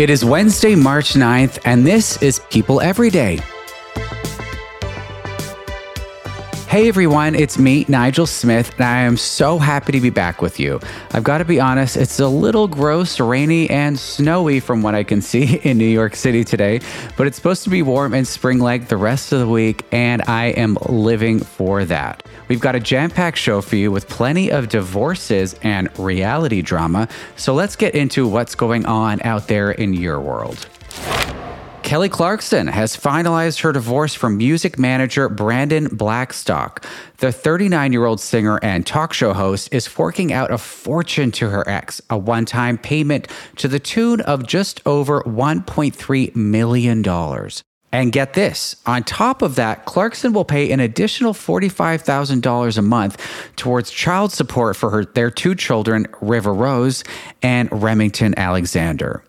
It 0.00 0.08
is 0.08 0.24
Wednesday, 0.24 0.74
March 0.74 1.12
9th, 1.12 1.58
and 1.66 1.86
this 1.86 2.22
is 2.22 2.38
People 2.48 2.80
Every 2.80 3.10
Day. 3.10 3.38
Hey 6.70 6.86
everyone, 6.86 7.34
it's 7.34 7.58
me, 7.58 7.84
Nigel 7.88 8.28
Smith, 8.28 8.72
and 8.74 8.84
I 8.84 9.00
am 9.00 9.16
so 9.16 9.58
happy 9.58 9.90
to 9.90 10.00
be 10.00 10.10
back 10.10 10.40
with 10.40 10.60
you. 10.60 10.78
I've 11.10 11.24
got 11.24 11.38
to 11.38 11.44
be 11.44 11.58
honest, 11.58 11.96
it's 11.96 12.20
a 12.20 12.28
little 12.28 12.68
gross, 12.68 13.18
rainy, 13.18 13.68
and 13.68 13.98
snowy 13.98 14.60
from 14.60 14.80
what 14.80 14.94
I 14.94 15.02
can 15.02 15.20
see 15.20 15.56
in 15.64 15.78
New 15.78 15.84
York 15.84 16.14
City 16.14 16.44
today, 16.44 16.80
but 17.16 17.26
it's 17.26 17.34
supposed 17.34 17.64
to 17.64 17.70
be 17.70 17.82
warm 17.82 18.14
and 18.14 18.24
spring 18.24 18.60
like 18.60 18.86
the 18.86 18.96
rest 18.96 19.32
of 19.32 19.40
the 19.40 19.48
week, 19.48 19.84
and 19.90 20.22
I 20.28 20.50
am 20.50 20.78
living 20.88 21.40
for 21.40 21.84
that. 21.86 22.24
We've 22.46 22.60
got 22.60 22.76
a 22.76 22.80
jam 22.80 23.10
packed 23.10 23.38
show 23.38 23.60
for 23.62 23.74
you 23.74 23.90
with 23.90 24.08
plenty 24.08 24.52
of 24.52 24.68
divorces 24.68 25.56
and 25.64 25.88
reality 25.98 26.62
drama, 26.62 27.08
so 27.34 27.52
let's 27.52 27.74
get 27.74 27.96
into 27.96 28.28
what's 28.28 28.54
going 28.54 28.86
on 28.86 29.20
out 29.22 29.48
there 29.48 29.72
in 29.72 29.92
your 29.92 30.20
world. 30.20 30.68
Kelly 31.90 32.08
Clarkson 32.08 32.68
has 32.68 32.96
finalized 32.96 33.62
her 33.62 33.72
divorce 33.72 34.14
from 34.14 34.36
music 34.36 34.78
manager 34.78 35.28
Brandon 35.28 35.88
Blackstock. 35.90 36.86
The 37.16 37.32
39 37.32 37.92
year 37.92 38.04
old 38.04 38.20
singer 38.20 38.60
and 38.62 38.86
talk 38.86 39.12
show 39.12 39.32
host 39.32 39.74
is 39.74 39.88
forking 39.88 40.32
out 40.32 40.52
a 40.52 40.58
fortune 40.58 41.32
to 41.32 41.50
her 41.50 41.68
ex, 41.68 42.00
a 42.08 42.16
one 42.16 42.44
time 42.44 42.78
payment 42.78 43.26
to 43.56 43.66
the 43.66 43.80
tune 43.80 44.20
of 44.20 44.46
just 44.46 44.80
over 44.86 45.22
$1.3 45.22 46.36
million. 46.36 47.04
And 47.90 48.12
get 48.12 48.34
this 48.34 48.76
on 48.86 49.02
top 49.02 49.42
of 49.42 49.56
that, 49.56 49.84
Clarkson 49.84 50.32
will 50.32 50.44
pay 50.44 50.70
an 50.70 50.78
additional 50.78 51.34
$45,000 51.34 52.78
a 52.78 52.82
month 52.82 53.52
towards 53.56 53.90
child 53.90 54.30
support 54.30 54.76
for 54.76 54.90
her, 54.90 55.04
their 55.06 55.28
two 55.32 55.56
children, 55.56 56.06
River 56.20 56.54
Rose 56.54 57.02
and 57.42 57.68
Remington 57.72 58.38
Alexander. 58.38 59.24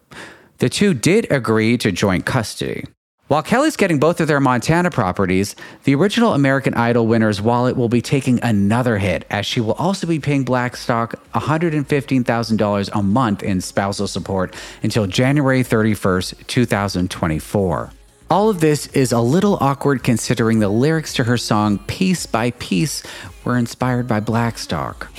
The 0.62 0.70
two 0.70 0.94
did 0.94 1.26
agree 1.32 1.76
to 1.80 1.92
joint 1.92 2.28
custody. 2.28 2.86
While 3.30 3.42
Kelly's 3.42 3.76
getting 3.76 3.98
both 3.98 4.22
of 4.22 4.28
their 4.28 4.40
Montana 4.40 4.92
properties, 4.92 5.56
the 5.86 5.96
original 5.96 6.36
American 6.36 6.76
Idol 6.76 7.08
winner's 7.08 7.42
wallet 7.42 7.76
will 7.76 7.90
be 7.90 8.00
taking 8.00 8.40
another 8.44 9.00
hit 9.00 9.26
as 9.32 9.48
she 9.48 9.60
will 9.60 9.74
also 9.74 10.06
be 10.06 10.20
paying 10.20 10.44
Blackstock 10.44 11.16
$115,000 11.34 12.90
a 12.94 13.02
month 13.02 13.42
in 13.42 13.60
spousal 13.60 14.08
support 14.08 14.56
until 14.84 15.08
January 15.08 15.64
31st, 15.64 16.46
2024. 16.46 17.92
All 18.30 18.50
of 18.52 18.60
this 18.60 18.86
is 18.90 19.12
a 19.12 19.20
little 19.20 19.58
awkward 19.62 20.04
considering 20.04 20.60
the 20.60 20.70
lyrics 20.70 21.16
to 21.16 21.24
her 21.24 21.38
song 21.38 21.80
Piece 21.88 22.28
by 22.28 22.52
Piece 22.52 23.02
were 23.44 23.58
inspired 23.58 24.08
by 24.08 24.20
Blackstock. 24.20 25.12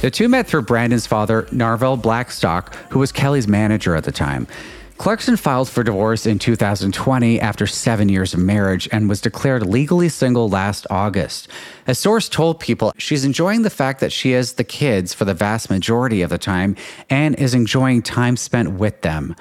The 0.00 0.10
two 0.10 0.30
met 0.30 0.46
through 0.46 0.62
Brandon's 0.62 1.06
father, 1.06 1.42
Narvel 1.52 2.00
Blackstock, 2.00 2.74
who 2.88 3.00
was 3.00 3.12
Kelly's 3.12 3.46
manager 3.46 3.94
at 3.94 4.04
the 4.04 4.12
time. 4.12 4.46
Clarkson 4.96 5.36
filed 5.36 5.68
for 5.68 5.82
divorce 5.82 6.24
in 6.24 6.38
2020 6.38 7.38
after 7.38 7.66
seven 7.66 8.08
years 8.08 8.32
of 8.32 8.40
marriage 8.40 8.88
and 8.92 9.10
was 9.10 9.20
declared 9.20 9.66
legally 9.66 10.08
single 10.08 10.48
last 10.48 10.86
August. 10.88 11.48
A 11.86 11.94
source 11.94 12.30
told 12.30 12.60
people 12.60 12.94
she's 12.96 13.26
enjoying 13.26 13.60
the 13.60 13.68
fact 13.68 14.00
that 14.00 14.10
she 14.10 14.30
has 14.30 14.54
the 14.54 14.64
kids 14.64 15.12
for 15.12 15.26
the 15.26 15.34
vast 15.34 15.68
majority 15.68 16.22
of 16.22 16.30
the 16.30 16.38
time 16.38 16.76
and 17.10 17.34
is 17.34 17.52
enjoying 17.52 18.00
time 18.00 18.38
spent 18.38 18.72
with 18.72 19.02
them. 19.02 19.36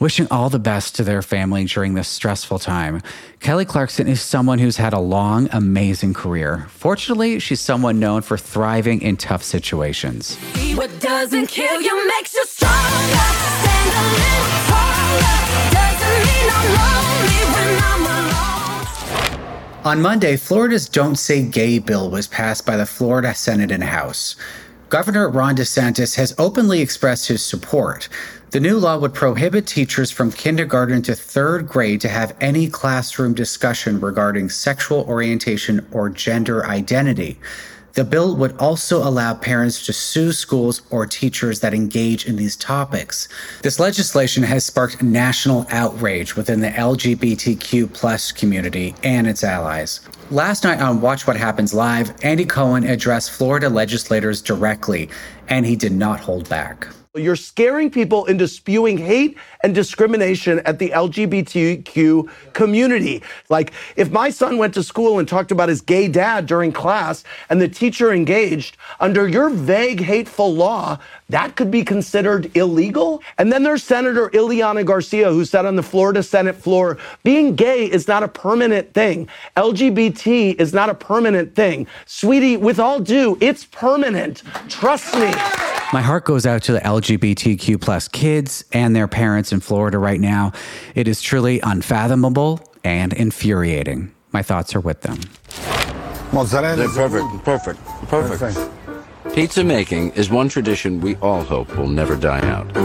Wishing 0.00 0.26
all 0.30 0.48
the 0.48 0.58
best 0.58 0.96
to 0.96 1.04
their 1.04 1.20
family 1.20 1.66
during 1.66 1.92
this 1.92 2.08
stressful 2.08 2.58
time. 2.58 3.02
Kelly 3.38 3.66
Clarkson 3.66 4.08
is 4.08 4.22
someone 4.22 4.58
who's 4.58 4.78
had 4.78 4.94
a 4.94 4.98
long, 4.98 5.46
amazing 5.52 6.14
career. 6.14 6.64
Fortunately, 6.70 7.38
she's 7.38 7.60
someone 7.60 8.00
known 8.00 8.22
for 8.22 8.38
thriving 8.38 9.02
in 9.02 9.18
tough 9.18 9.42
situations. 9.42 10.36
What 10.74 10.88
doesn't 11.00 11.48
kill 11.48 11.82
you 11.82 12.08
makes 12.08 12.32
you 12.32 12.46
stronger. 12.46 12.78
Stand 12.80 13.90
a 13.92 14.04
little 14.16 14.48
taller. 14.72 15.36
Doesn't 15.68 16.16
mean 16.24 16.48
I'm 16.56 16.64
lonely 16.80 17.44
when 17.52 17.72
I'm 17.84 18.04
alone. 19.76 19.84
On 19.84 20.00
Monday, 20.00 20.38
Florida's 20.38 20.88
Don't 20.88 21.16
Say 21.16 21.42
Gay 21.44 21.78
bill 21.78 22.10
was 22.10 22.26
passed 22.26 22.64
by 22.64 22.78
the 22.78 22.86
Florida 22.86 23.34
Senate 23.34 23.70
and 23.70 23.84
House. 23.84 24.34
Governor 24.88 25.28
Ron 25.28 25.54
DeSantis 25.54 26.16
has 26.16 26.34
openly 26.36 26.80
expressed 26.80 27.28
his 27.28 27.44
support. 27.44 28.08
The 28.50 28.58
new 28.58 28.78
law 28.78 28.98
would 28.98 29.14
prohibit 29.14 29.68
teachers 29.68 30.10
from 30.10 30.32
kindergarten 30.32 31.02
to 31.02 31.14
third 31.14 31.68
grade 31.68 32.00
to 32.00 32.08
have 32.08 32.34
any 32.40 32.68
classroom 32.68 33.32
discussion 33.32 34.00
regarding 34.00 34.48
sexual 34.48 35.02
orientation 35.02 35.86
or 35.92 36.10
gender 36.10 36.66
identity. 36.66 37.38
The 37.92 38.02
bill 38.02 38.34
would 38.34 38.56
also 38.56 39.06
allow 39.06 39.34
parents 39.34 39.86
to 39.86 39.92
sue 39.92 40.32
schools 40.32 40.82
or 40.90 41.06
teachers 41.06 41.60
that 41.60 41.74
engage 41.74 42.26
in 42.26 42.34
these 42.34 42.56
topics. 42.56 43.28
This 43.62 43.78
legislation 43.78 44.42
has 44.42 44.64
sparked 44.64 45.00
national 45.00 45.64
outrage 45.70 46.34
within 46.34 46.58
the 46.58 46.70
LGBTQ 46.70 47.92
plus 47.92 48.32
community 48.32 48.96
and 49.04 49.28
its 49.28 49.44
allies. 49.44 50.00
Last 50.32 50.64
night 50.64 50.80
on 50.80 51.00
Watch 51.00 51.24
What 51.24 51.36
Happens 51.36 51.72
Live, 51.72 52.12
Andy 52.24 52.46
Cohen 52.46 52.82
addressed 52.82 53.30
Florida 53.30 53.68
legislators 53.68 54.42
directly, 54.42 55.08
and 55.46 55.64
he 55.64 55.76
did 55.76 55.92
not 55.92 56.18
hold 56.18 56.48
back. 56.48 56.88
You're 57.16 57.34
scaring 57.34 57.90
people 57.90 58.26
into 58.26 58.46
spewing 58.46 58.96
hate 58.96 59.36
and 59.64 59.74
discrimination 59.74 60.60
at 60.60 60.78
the 60.78 60.90
LGBTQ 60.90 62.52
community. 62.52 63.24
Like, 63.48 63.72
if 63.96 64.12
my 64.12 64.30
son 64.30 64.58
went 64.58 64.74
to 64.74 64.84
school 64.84 65.18
and 65.18 65.26
talked 65.26 65.50
about 65.50 65.68
his 65.68 65.80
gay 65.80 66.06
dad 66.06 66.46
during 66.46 66.70
class 66.70 67.24
and 67.48 67.60
the 67.60 67.66
teacher 67.66 68.12
engaged, 68.12 68.76
under 69.00 69.26
your 69.26 69.50
vague, 69.50 70.00
hateful 70.00 70.54
law, 70.54 71.00
that 71.30 71.56
could 71.56 71.68
be 71.72 71.82
considered 71.82 72.56
illegal. 72.56 73.24
And 73.38 73.50
then 73.50 73.64
there's 73.64 73.82
Senator 73.82 74.28
Ileana 74.28 74.86
Garcia, 74.86 75.32
who 75.32 75.44
said 75.44 75.66
on 75.66 75.74
the 75.74 75.82
Florida 75.82 76.22
Senate 76.22 76.54
floor 76.54 76.96
being 77.24 77.56
gay 77.56 77.86
is 77.86 78.06
not 78.06 78.22
a 78.22 78.28
permanent 78.28 78.94
thing. 78.94 79.26
LGBT 79.56 80.60
is 80.60 80.72
not 80.72 80.88
a 80.88 80.94
permanent 80.94 81.56
thing. 81.56 81.88
Sweetie, 82.06 82.56
with 82.56 82.78
all 82.78 83.00
due, 83.00 83.36
it's 83.40 83.64
permanent. 83.64 84.44
Trust 84.68 85.12
me. 85.16 85.32
My 85.92 86.02
heart 86.02 86.24
goes 86.24 86.46
out 86.46 86.62
to 86.64 86.72
the 86.72 86.78
LGBTQ 86.80 87.80
plus 87.80 88.06
kids 88.06 88.64
and 88.72 88.94
their 88.94 89.08
parents 89.08 89.50
in 89.50 89.58
Florida 89.58 89.98
right 89.98 90.20
now. 90.20 90.52
It 90.94 91.08
is 91.08 91.20
truly 91.20 91.58
unfathomable 91.64 92.60
and 92.84 93.12
infuriating. 93.12 94.14
My 94.30 94.42
thoughts 94.42 94.76
are 94.76 94.80
with 94.80 95.00
them. 95.00 95.18
Mozzarella. 96.32 96.76
They're 96.76 96.88
perfect, 96.88 97.44
perfect, 97.44 97.84
perfect. 98.06 98.40
perfect. 98.40 99.34
Pizza 99.34 99.64
making 99.64 100.12
is 100.12 100.30
one 100.30 100.48
tradition 100.48 101.00
we 101.00 101.16
all 101.16 101.42
hope 101.42 101.76
will 101.76 101.88
never 101.88 102.14
die 102.14 102.48
out. 102.48 102.76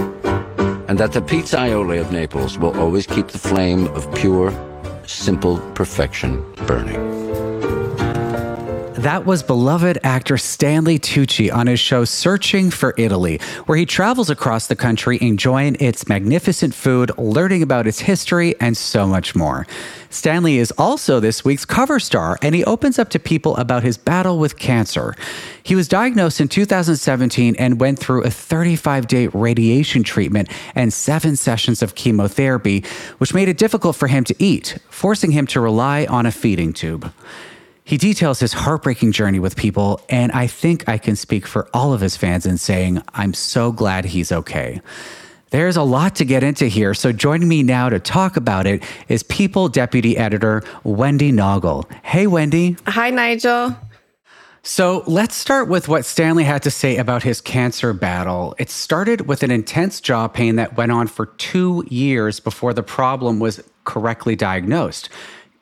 And 0.89 0.97
that 0.97 1.11
the 1.11 1.21
pizzaioli 1.21 2.01
of 2.01 2.11
Naples 2.11 2.57
will 2.57 2.75
always 2.79 3.05
keep 3.05 3.27
the 3.27 3.37
flame 3.37 3.85
of 3.89 4.11
pure, 4.15 4.51
simple 5.05 5.59
perfection 5.75 6.43
burning. 6.65 7.24
That 9.05 9.23
was 9.23 9.43
beloved 9.43 9.99
actor 10.03 10.35
Stanley 10.35 10.97
Tucci 10.97 11.53
on 11.53 11.67
his 11.67 11.79
show 11.79 12.05
Searching 12.05 12.71
for 12.71 12.95
Italy, 12.97 13.39
where 13.67 13.77
he 13.77 13.85
travels 13.85 14.31
across 14.31 14.65
the 14.65 14.75
country 14.75 15.19
enjoying 15.21 15.77
its 15.79 16.09
magnificent 16.09 16.73
food, 16.73 17.15
learning 17.15 17.61
about 17.61 17.85
its 17.85 17.99
history, 17.99 18.59
and 18.59 18.75
so 18.75 19.05
much 19.05 19.35
more. 19.35 19.67
Stanley 20.09 20.57
is 20.57 20.71
also 20.71 21.19
this 21.19 21.45
week's 21.45 21.65
cover 21.65 21.99
star, 21.99 22.39
and 22.41 22.55
he 22.55 22.65
opens 22.65 22.97
up 22.97 23.11
to 23.11 23.19
people 23.19 23.55
about 23.57 23.83
his 23.83 23.95
battle 23.95 24.39
with 24.39 24.57
cancer. 24.57 25.13
He 25.61 25.75
was 25.75 25.87
diagnosed 25.87 26.41
in 26.41 26.47
2017 26.47 27.57
and 27.59 27.79
went 27.79 27.99
through 27.99 28.23
a 28.23 28.31
35 28.31 29.05
day 29.05 29.27
radiation 29.27 30.01
treatment 30.01 30.49
and 30.73 30.91
seven 30.91 31.35
sessions 31.35 31.83
of 31.83 31.93
chemotherapy, 31.93 32.83
which 33.19 33.35
made 33.35 33.49
it 33.49 33.59
difficult 33.59 33.95
for 33.95 34.07
him 34.07 34.23
to 34.23 34.35
eat, 34.39 34.79
forcing 34.89 35.29
him 35.29 35.45
to 35.45 35.61
rely 35.61 36.07
on 36.09 36.25
a 36.25 36.31
feeding 36.31 36.73
tube. 36.73 37.13
He 37.87 37.97
details 37.97 38.39
his 38.39 38.51
heartbreaking 38.51 39.11
journey 39.11 39.37
with 39.37 39.55
people, 39.55 40.01
and 40.09 40.31
I 40.31 40.47
think 40.47 40.89
I 40.89 40.97
can 40.97 41.15
speak 41.15 41.45
for 41.45 41.69
all 41.71 41.93
of 41.93 42.01
his 42.01 42.17
fans 42.17 42.47
in 42.47 42.57
saying, 42.57 43.03
I'm 43.13 43.35
so 43.35 43.71
glad 43.71 44.05
he's 44.05 44.31
okay. 44.31 44.81
There's 45.51 45.77
a 45.77 45.83
lot 45.83 46.15
to 46.15 46.25
get 46.25 46.41
into 46.41 46.65
here, 46.65 46.95
so 46.95 47.11
joining 47.11 47.47
me 47.47 47.61
now 47.61 47.89
to 47.89 47.99
talk 47.99 48.37
about 48.37 48.65
it 48.65 48.81
is 49.07 49.21
People 49.21 49.69
Deputy 49.69 50.17
Editor 50.17 50.63
Wendy 50.83 51.31
Naugle. 51.31 51.85
Hey, 52.01 52.25
Wendy. 52.25 52.75
Hi, 52.87 53.11
Nigel. 53.11 53.75
So 54.63 55.03
let's 55.05 55.35
start 55.35 55.67
with 55.67 55.87
what 55.87 56.05
Stanley 56.05 56.43
had 56.43 56.63
to 56.63 56.71
say 56.71 56.97
about 56.97 57.21
his 57.21 57.39
cancer 57.39 57.93
battle. 57.93 58.55
It 58.57 58.71
started 58.71 59.27
with 59.27 59.43
an 59.43 59.51
intense 59.51 60.01
jaw 60.01 60.27
pain 60.27 60.55
that 60.55 60.75
went 60.75 60.91
on 60.91 61.05
for 61.05 61.27
two 61.27 61.85
years 61.87 62.39
before 62.39 62.73
the 62.73 62.81
problem 62.81 63.39
was 63.39 63.61
correctly 63.83 64.35
diagnosed. 64.35 65.07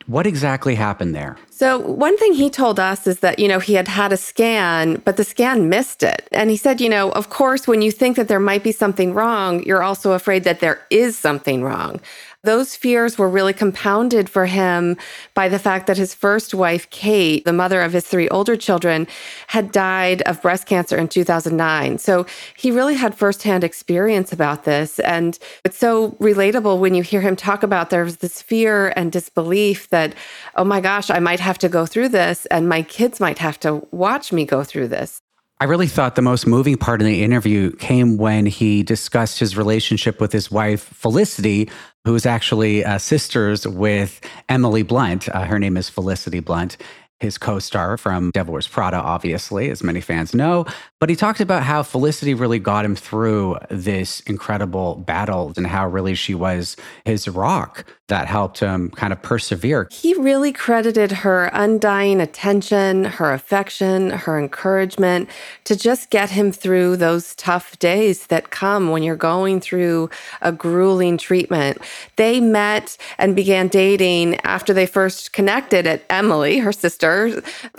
What 0.07 0.27
exactly 0.27 0.75
happened 0.75 1.15
there? 1.15 1.37
So, 1.49 1.79
one 1.79 2.17
thing 2.17 2.33
he 2.33 2.49
told 2.49 2.79
us 2.79 3.07
is 3.07 3.19
that, 3.19 3.39
you 3.39 3.47
know, 3.47 3.59
he 3.59 3.73
had 3.75 3.87
had 3.87 4.11
a 4.11 4.17
scan, 4.17 5.01
but 5.05 5.17
the 5.17 5.23
scan 5.23 5.69
missed 5.69 6.03
it. 6.03 6.27
And 6.31 6.49
he 6.49 6.57
said, 6.57 6.81
you 6.81 6.89
know, 6.89 7.11
of 7.11 7.29
course, 7.29 7.67
when 7.67 7.81
you 7.81 7.91
think 7.91 8.17
that 8.17 8.27
there 8.27 8.39
might 8.39 8.63
be 8.63 8.71
something 8.71 9.13
wrong, 9.13 9.63
you're 9.63 9.83
also 9.83 10.11
afraid 10.11 10.43
that 10.43 10.59
there 10.59 10.81
is 10.89 11.17
something 11.17 11.63
wrong. 11.63 12.01
Those 12.45 12.75
fears 12.75 13.17
were 13.17 13.29
really 13.29 13.53
compounded 13.53 14.29
for 14.29 14.47
him 14.47 14.97
by 15.33 15.47
the 15.47 15.57
fact 15.57 15.87
that 15.87 15.95
his 15.97 16.13
first 16.13 16.53
wife, 16.53 16.89
Kate, 16.89 17.45
the 17.45 17.53
mother 17.53 17.81
of 17.81 17.93
his 17.93 18.05
three 18.05 18.27
older 18.27 18.57
children, 18.57 19.07
had 19.47 19.71
died 19.71 20.21
of 20.23 20.41
breast 20.41 20.65
cancer 20.65 20.97
in 20.97 21.07
2009. 21.07 21.99
So 21.99 22.25
he 22.57 22.69
really 22.69 22.95
had 22.95 23.15
firsthand 23.15 23.63
experience 23.63 24.33
about 24.33 24.65
this. 24.65 24.99
And 24.99 25.39
it's 25.63 25.77
so 25.77 26.11
relatable 26.19 26.79
when 26.79 26.95
you 26.95 27.01
hear 27.01 27.21
him 27.21 27.37
talk 27.37 27.63
about 27.63 27.89
there's 27.89 28.17
this 28.17 28.41
fear 28.41 28.91
and 28.97 29.09
disbelief 29.09 29.87
that, 29.89 30.13
oh 30.55 30.65
my 30.65 30.81
gosh, 30.81 31.09
I 31.09 31.19
might 31.19 31.39
have 31.39 31.57
to 31.59 31.69
go 31.69 31.85
through 31.85 32.09
this 32.09 32.45
and 32.47 32.67
my 32.67 32.81
kids 32.81 33.21
might 33.21 33.37
have 33.37 33.57
to 33.61 33.87
watch 33.91 34.33
me 34.33 34.43
go 34.43 34.65
through 34.65 34.89
this. 34.89 35.22
I 35.63 35.65
really 35.65 35.87
thought 35.87 36.15
the 36.15 36.21
most 36.21 36.45
moving 36.45 36.75
part 36.75 36.99
in 36.99 37.07
the 37.07 37.23
interview 37.23 37.71
came 37.77 38.17
when 38.17 38.45
he 38.45 38.83
discussed 38.83 39.39
his 39.39 39.55
relationship 39.55 40.19
with 40.19 40.33
his 40.33 40.51
wife, 40.51 40.81
Felicity, 40.81 41.69
who 42.03 42.13
is 42.15 42.25
actually 42.25 42.83
uh, 42.83 42.97
sisters 42.97 43.65
with 43.65 44.19
Emily 44.49 44.83
Blunt. 44.83 45.29
Uh, 45.29 45.45
her 45.45 45.59
name 45.59 45.77
is 45.77 45.87
Felicity 45.87 46.41
Blunt 46.41 46.75
his 47.19 47.37
co 47.37 47.57
star 47.59 47.97
from 47.97 48.31
Devil 48.31 48.51
Wears 48.51 48.67
Prada, 48.67 48.97
obviously, 48.97 49.69
as 49.69 49.81
many 49.81 50.01
fans 50.01 50.33
know. 50.35 50.65
But 50.99 51.09
he 51.09 51.15
talked 51.15 51.39
about 51.39 51.63
how 51.63 51.83
Felicity 51.83 52.33
really 52.33 52.59
got 52.59 52.85
him 52.85 52.95
through 52.95 53.57
this 53.69 54.19
incredible 54.21 54.95
battle 54.95 55.53
and 55.57 55.67
how 55.67 55.87
really 55.87 56.15
she 56.15 56.35
was 56.35 56.75
his 57.05 57.27
rock 57.27 57.85
that 58.09 58.27
helped 58.27 58.59
him 58.59 58.89
kind 58.91 59.13
of 59.13 59.21
persevere. 59.21 59.87
He 59.89 60.13
really 60.15 60.51
credited 60.51 61.11
her 61.11 61.45
undying 61.53 62.19
attention, 62.21 63.05
her 63.05 63.33
affection, 63.33 64.11
her 64.11 64.37
encouragement 64.37 65.29
to 65.63 65.75
just 65.75 66.09
get 66.09 66.29
him 66.29 66.51
through 66.51 66.97
those 66.97 67.33
tough 67.35 67.79
days 67.79 68.27
that 68.27 68.49
come 68.49 68.91
when 68.91 69.03
you're 69.03 69.15
going 69.15 69.61
through 69.61 70.09
a 70.41 70.51
grueling 70.51 71.17
treatment. 71.17 71.77
They 72.17 72.39
met 72.39 72.97
and 73.17 73.35
began 73.35 73.67
dating 73.67 74.35
after 74.43 74.73
they 74.73 74.85
first 74.85 75.31
connected 75.31 75.87
at 75.87 76.03
Emily, 76.09 76.59
her 76.59 76.73
sister, 76.73 77.12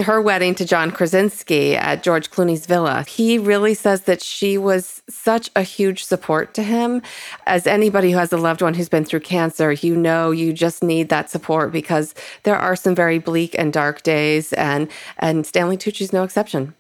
her 0.01 0.21
wedding 0.21 0.55
to 0.57 0.65
John 0.65 0.91
Krasinski 0.91 1.77
at 1.77 2.03
George 2.03 2.31
Clooney's 2.31 2.67
villa. 2.67 3.05
He 3.07 3.39
really 3.39 3.75
says 3.75 4.03
that 4.03 4.23
she 4.23 4.57
was 4.57 5.03
such 5.09 5.51
a 5.55 5.63
huge 5.63 6.05
support 6.05 6.55
to 6.55 6.63
him. 6.63 7.03
As 7.47 7.67
anybody 7.67 8.11
who 8.11 8.19
has 8.19 8.33
a 8.33 8.39
loved 8.39 8.63
one 8.63 8.75
who's 8.75 8.89
been 8.89 9.05
through 9.05 9.21
cancer, 9.21 9.73
you 9.73 9.95
know 9.95 10.15
know 10.15 10.31
you 10.31 10.53
just 10.53 10.83
need 10.83 11.09
that 11.09 11.29
support 11.29 11.73
because 11.73 12.15
there 12.45 12.57
are 12.57 12.77
some 12.77 12.95
very 12.95 13.19
bleak 13.19 13.55
and 13.59 13.73
dark 13.73 14.03
days, 14.03 14.53
and 14.55 14.91
and 15.19 15.45
Stanley 15.47 15.77
Tucci's 15.77 16.13
no 16.13 16.23
exception. 16.23 16.75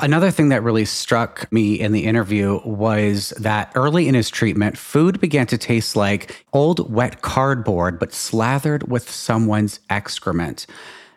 Another 0.00 0.32
thing 0.32 0.48
that 0.48 0.64
really 0.64 0.84
struck 0.84 1.50
me 1.52 1.74
in 1.74 1.92
the 1.92 2.04
interview 2.04 2.60
was 2.64 3.30
that 3.38 3.70
early 3.76 4.08
in 4.08 4.14
his 4.16 4.28
treatment, 4.28 4.76
food 4.76 5.20
began 5.20 5.46
to 5.46 5.56
taste 5.56 5.94
like 5.94 6.44
old 6.52 6.92
wet 6.92 7.22
cardboard, 7.22 8.00
but 8.00 8.12
slathered 8.12 8.90
with 8.90 9.08
someone's 9.08 9.78
excrement. 9.88 10.66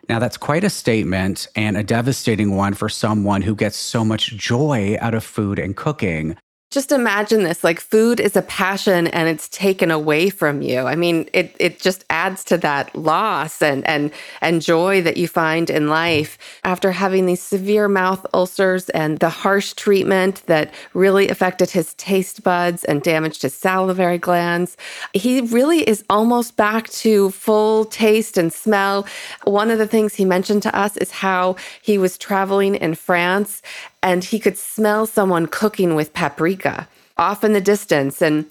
Now, 0.08 0.18
that's 0.18 0.38
quite 0.38 0.64
a 0.64 0.70
statement 0.70 1.46
and 1.54 1.76
a 1.76 1.84
devastating 1.84 2.56
one 2.56 2.72
for 2.72 2.88
someone 2.88 3.42
who 3.42 3.54
gets 3.54 3.76
so 3.76 4.04
much 4.06 4.34
joy 4.36 4.96
out 5.00 5.12
of 5.12 5.22
food 5.22 5.58
and 5.58 5.76
cooking. 5.76 6.36
Just 6.70 6.92
imagine 6.92 7.44
this 7.44 7.64
like 7.64 7.80
food 7.80 8.20
is 8.20 8.36
a 8.36 8.42
passion 8.42 9.06
and 9.06 9.26
it's 9.26 9.48
taken 9.48 9.90
away 9.90 10.28
from 10.28 10.60
you. 10.60 10.80
I 10.80 10.96
mean, 10.96 11.26
it 11.32 11.56
it 11.58 11.80
just 11.80 12.04
adds 12.10 12.44
to 12.44 12.58
that 12.58 12.94
loss 12.94 13.62
and 13.62 13.86
and 13.86 14.10
and 14.42 14.60
joy 14.60 15.00
that 15.00 15.16
you 15.16 15.28
find 15.28 15.70
in 15.70 15.88
life 15.88 16.36
after 16.64 16.92
having 16.92 17.24
these 17.24 17.40
severe 17.40 17.88
mouth 17.88 18.26
ulcers 18.34 18.90
and 18.90 19.18
the 19.18 19.30
harsh 19.30 19.72
treatment 19.72 20.42
that 20.44 20.70
really 20.92 21.30
affected 21.30 21.70
his 21.70 21.94
taste 21.94 22.42
buds 22.42 22.84
and 22.84 23.02
damaged 23.02 23.40
his 23.40 23.54
salivary 23.54 24.18
glands. 24.18 24.76
He 25.14 25.40
really 25.40 25.88
is 25.88 26.04
almost 26.10 26.56
back 26.56 26.90
to 26.90 27.30
full 27.30 27.86
taste 27.86 28.36
and 28.36 28.52
smell. 28.52 29.06
One 29.44 29.70
of 29.70 29.78
the 29.78 29.86
things 29.86 30.14
he 30.14 30.26
mentioned 30.26 30.64
to 30.64 30.78
us 30.78 30.98
is 30.98 31.12
how 31.12 31.56
he 31.80 31.96
was 31.96 32.18
traveling 32.18 32.74
in 32.74 32.94
France 32.94 33.62
and 34.02 34.24
he 34.24 34.38
could 34.38 34.58
smell 34.58 35.06
someone 35.06 35.46
cooking 35.46 35.94
with 35.94 36.12
paprika 36.12 36.88
off 37.16 37.44
in 37.44 37.52
the 37.52 37.60
distance. 37.60 38.22
And 38.22 38.46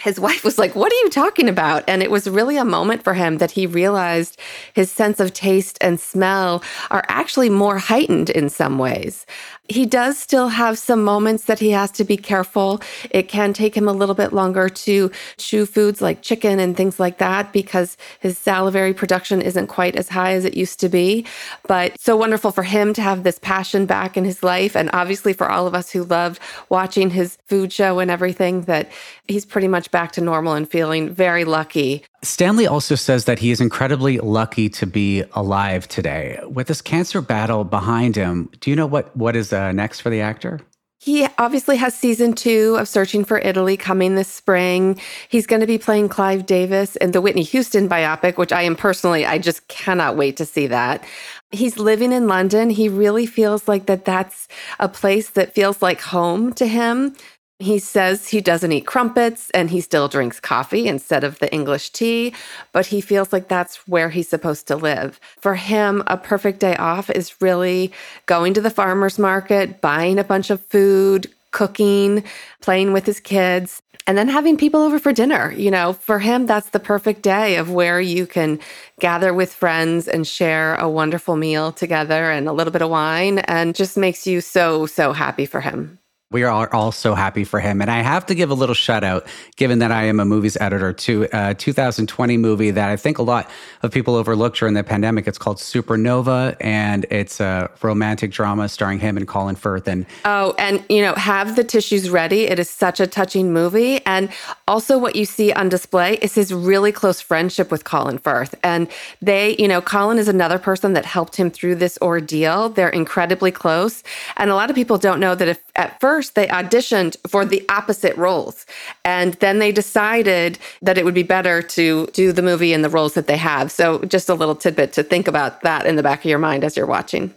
his 0.00 0.18
wife 0.26 0.44
was 0.44 0.58
like, 0.58 0.74
What 0.74 0.92
are 0.92 0.96
you 0.96 1.10
talking 1.10 1.48
about? 1.48 1.84
And 1.86 2.02
it 2.02 2.10
was 2.10 2.28
really 2.28 2.56
a 2.56 2.64
moment 2.64 3.04
for 3.04 3.14
him 3.14 3.38
that 3.38 3.52
he 3.52 3.66
realized 3.66 4.38
his 4.72 4.90
sense 4.90 5.20
of 5.20 5.32
taste 5.32 5.78
and 5.80 6.00
smell 6.00 6.62
are 6.90 7.04
actually 7.08 7.50
more 7.50 7.78
heightened 7.78 8.30
in 8.30 8.48
some 8.48 8.78
ways. 8.78 9.26
He 9.68 9.84
does 9.84 10.18
still 10.18 10.48
have 10.48 10.78
some 10.78 11.04
moments 11.04 11.44
that 11.44 11.58
he 11.58 11.70
has 11.70 11.90
to 11.92 12.04
be 12.04 12.16
careful. 12.16 12.80
It 13.10 13.28
can 13.28 13.52
take 13.52 13.76
him 13.76 13.86
a 13.86 13.92
little 13.92 14.14
bit 14.14 14.32
longer 14.32 14.68
to 14.68 15.10
chew 15.36 15.66
foods 15.66 16.00
like 16.00 16.22
chicken 16.22 16.58
and 16.58 16.74
things 16.74 16.98
like 16.98 17.18
that 17.18 17.52
because 17.52 17.98
his 18.20 18.38
salivary 18.38 18.94
production 18.94 19.42
isn't 19.42 19.66
quite 19.66 19.94
as 19.94 20.08
high 20.08 20.32
as 20.32 20.46
it 20.46 20.56
used 20.56 20.80
to 20.80 20.88
be. 20.88 21.26
But 21.66 22.00
so 22.00 22.16
wonderful 22.16 22.50
for 22.50 22.62
him 22.62 22.94
to 22.94 23.02
have 23.02 23.24
this 23.24 23.38
passion 23.38 23.84
back 23.84 24.16
in 24.16 24.24
his 24.24 24.42
life. 24.42 24.74
And 24.74 24.88
obviously 24.94 25.34
for 25.34 25.50
all 25.50 25.66
of 25.66 25.74
us 25.74 25.90
who 25.90 26.04
loved 26.04 26.40
watching 26.70 27.10
his 27.10 27.36
food 27.46 27.70
show 27.70 27.98
and 27.98 28.10
everything, 28.10 28.62
that 28.62 28.90
he's 29.26 29.44
pretty 29.44 29.68
much 29.68 29.90
back 29.90 30.12
to 30.12 30.22
normal 30.22 30.54
and 30.54 30.68
feeling 30.68 31.10
very 31.10 31.44
lucky. 31.44 32.04
Stanley 32.22 32.66
also 32.66 32.96
says 32.96 33.26
that 33.26 33.38
he 33.38 33.50
is 33.50 33.60
incredibly 33.60 34.18
lucky 34.18 34.68
to 34.70 34.86
be 34.86 35.22
alive 35.34 35.86
today. 35.86 36.40
With 36.48 36.66
this 36.66 36.82
cancer 36.82 37.20
battle 37.20 37.64
behind 37.64 38.16
him, 38.16 38.50
do 38.60 38.70
you 38.70 38.76
know 38.76 38.86
what, 38.86 39.16
what 39.16 39.36
is 39.36 39.52
uh, 39.52 39.70
next 39.72 40.00
for 40.00 40.10
the 40.10 40.20
actor? 40.20 40.60
He 41.00 41.28
obviously 41.38 41.76
has 41.76 41.94
season 41.94 42.32
two 42.32 42.76
of 42.76 42.88
Searching 42.88 43.24
for 43.24 43.38
Italy 43.38 43.76
coming 43.76 44.16
this 44.16 44.26
spring. 44.26 45.00
He's 45.28 45.46
going 45.46 45.60
to 45.60 45.66
be 45.66 45.78
playing 45.78 46.08
Clive 46.08 46.44
Davis 46.44 46.96
in 46.96 47.12
the 47.12 47.20
Whitney 47.20 47.44
Houston 47.44 47.88
biopic, 47.88 48.36
which 48.36 48.52
I 48.52 48.62
am 48.62 48.74
personally, 48.74 49.24
I 49.24 49.38
just 49.38 49.68
cannot 49.68 50.16
wait 50.16 50.36
to 50.38 50.44
see 50.44 50.66
that. 50.66 51.04
He's 51.52 51.78
living 51.78 52.10
in 52.10 52.26
London. 52.26 52.68
He 52.68 52.88
really 52.88 53.26
feels 53.26 53.68
like 53.68 53.86
that 53.86 54.04
that's 54.04 54.48
a 54.80 54.88
place 54.88 55.30
that 55.30 55.54
feels 55.54 55.80
like 55.80 56.00
home 56.00 56.52
to 56.54 56.66
him. 56.66 57.14
He 57.60 57.80
says 57.80 58.28
he 58.28 58.40
doesn't 58.40 58.70
eat 58.70 58.86
crumpets 58.86 59.50
and 59.50 59.70
he 59.70 59.80
still 59.80 60.06
drinks 60.06 60.38
coffee 60.38 60.86
instead 60.86 61.24
of 61.24 61.40
the 61.40 61.52
English 61.52 61.90
tea, 61.90 62.32
but 62.72 62.86
he 62.86 63.00
feels 63.00 63.32
like 63.32 63.48
that's 63.48 63.88
where 63.88 64.10
he's 64.10 64.28
supposed 64.28 64.68
to 64.68 64.76
live. 64.76 65.18
For 65.40 65.56
him, 65.56 66.04
a 66.06 66.16
perfect 66.16 66.60
day 66.60 66.76
off 66.76 67.10
is 67.10 67.40
really 67.42 67.92
going 68.26 68.54
to 68.54 68.60
the 68.60 68.70
farmer's 68.70 69.18
market, 69.18 69.80
buying 69.80 70.20
a 70.20 70.24
bunch 70.24 70.50
of 70.50 70.64
food, 70.66 71.32
cooking, 71.50 72.22
playing 72.60 72.92
with 72.92 73.06
his 73.06 73.18
kids, 73.18 73.82
and 74.06 74.16
then 74.16 74.28
having 74.28 74.56
people 74.56 74.80
over 74.80 75.00
for 75.00 75.12
dinner. 75.12 75.52
You 75.52 75.72
know, 75.72 75.94
for 75.94 76.20
him, 76.20 76.46
that's 76.46 76.70
the 76.70 76.78
perfect 76.78 77.22
day 77.22 77.56
of 77.56 77.72
where 77.72 78.00
you 78.00 78.24
can 78.28 78.60
gather 79.00 79.34
with 79.34 79.52
friends 79.52 80.06
and 80.06 80.24
share 80.24 80.76
a 80.76 80.88
wonderful 80.88 81.34
meal 81.34 81.72
together 81.72 82.30
and 82.30 82.48
a 82.48 82.52
little 82.52 82.72
bit 82.72 82.82
of 82.82 82.90
wine 82.90 83.40
and 83.40 83.74
just 83.74 83.96
makes 83.96 84.28
you 84.28 84.40
so, 84.40 84.86
so 84.86 85.12
happy 85.12 85.44
for 85.44 85.60
him. 85.60 85.98
We 86.30 86.42
are 86.42 86.70
all 86.74 86.92
so 86.92 87.14
happy 87.14 87.44
for 87.44 87.58
him. 87.58 87.80
And 87.80 87.90
I 87.90 88.02
have 88.02 88.26
to 88.26 88.34
give 88.34 88.50
a 88.50 88.54
little 88.54 88.74
shout 88.74 89.02
out, 89.02 89.26
given 89.56 89.78
that 89.78 89.90
I 89.90 90.04
am 90.04 90.20
a 90.20 90.26
movies 90.26 90.58
editor, 90.60 90.92
to 90.92 91.24
uh, 91.28 91.52
a 91.52 91.54
2020 91.54 92.36
movie 92.36 92.70
that 92.70 92.90
I 92.90 92.96
think 92.96 93.16
a 93.16 93.22
lot 93.22 93.48
of 93.82 93.92
people 93.92 94.14
overlooked 94.14 94.58
during 94.58 94.74
the 94.74 94.84
pandemic. 94.84 95.26
It's 95.26 95.38
called 95.38 95.56
Supernova, 95.56 96.54
and 96.60 97.06
it's 97.10 97.40
a 97.40 97.70
romantic 97.80 98.30
drama 98.30 98.68
starring 98.68 98.98
him 98.98 99.16
and 99.16 99.26
Colin 99.26 99.56
Firth. 99.56 99.88
And 99.88 100.04
oh, 100.26 100.54
and 100.58 100.84
you 100.90 101.00
know, 101.00 101.14
have 101.14 101.56
the 101.56 101.64
tissues 101.64 102.10
ready. 102.10 102.42
It 102.42 102.58
is 102.58 102.68
such 102.68 103.00
a 103.00 103.06
touching 103.06 103.50
movie. 103.50 104.04
And 104.04 104.28
also, 104.66 104.98
what 104.98 105.16
you 105.16 105.24
see 105.24 105.50
on 105.54 105.70
display 105.70 106.18
is 106.20 106.34
his 106.34 106.52
really 106.52 106.92
close 106.92 107.22
friendship 107.22 107.70
with 107.70 107.84
Colin 107.84 108.18
Firth. 108.18 108.54
And 108.62 108.88
they, 109.22 109.56
you 109.58 109.66
know, 109.66 109.80
Colin 109.80 110.18
is 110.18 110.28
another 110.28 110.58
person 110.58 110.92
that 110.92 111.06
helped 111.06 111.36
him 111.36 111.50
through 111.50 111.76
this 111.76 111.98
ordeal. 112.02 112.68
They're 112.68 112.90
incredibly 112.90 113.50
close. 113.50 114.02
And 114.36 114.50
a 114.50 114.54
lot 114.54 114.68
of 114.68 114.76
people 114.76 114.98
don't 114.98 115.20
know 115.20 115.34
that 115.34 115.48
if 115.48 115.62
at 115.78 115.98
first, 116.00 116.17
first 116.18 116.34
they 116.34 116.48
auditioned 116.48 117.16
for 117.28 117.44
the 117.44 117.64
opposite 117.68 118.16
roles. 118.16 118.66
And 119.04 119.34
then 119.34 119.60
they 119.60 119.70
decided 119.70 120.58
that 120.82 120.98
it 120.98 121.04
would 121.04 121.14
be 121.14 121.22
better 121.22 121.62
to 121.62 122.08
do 122.08 122.32
the 122.32 122.42
movie 122.42 122.72
in 122.72 122.82
the 122.82 122.88
roles 122.88 123.14
that 123.14 123.28
they 123.28 123.36
have. 123.36 123.70
So 123.70 124.00
just 124.00 124.28
a 124.28 124.34
little 124.34 124.56
tidbit 124.56 124.92
to 124.94 125.04
think 125.04 125.28
about 125.28 125.62
that 125.62 125.86
in 125.86 125.94
the 125.94 126.02
back 126.02 126.18
of 126.18 126.24
your 126.24 126.40
mind 126.40 126.64
as 126.64 126.76
you're 126.76 126.86
watching. 126.86 127.32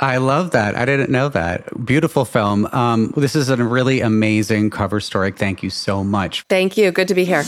I 0.00 0.16
love 0.16 0.52
that. 0.52 0.74
I 0.76 0.86
didn't 0.86 1.10
know 1.10 1.28
that. 1.28 1.84
Beautiful 1.84 2.24
film. 2.24 2.64
Um, 2.72 3.12
this 3.18 3.36
is 3.36 3.50
a 3.50 3.56
really 3.62 4.00
amazing 4.00 4.70
cover 4.70 4.98
story. 4.98 5.30
Thank 5.30 5.62
you 5.62 5.68
so 5.68 6.02
much. 6.02 6.42
Thank 6.48 6.78
you. 6.78 6.92
Good 6.92 7.08
to 7.08 7.14
be 7.14 7.26
here. 7.26 7.44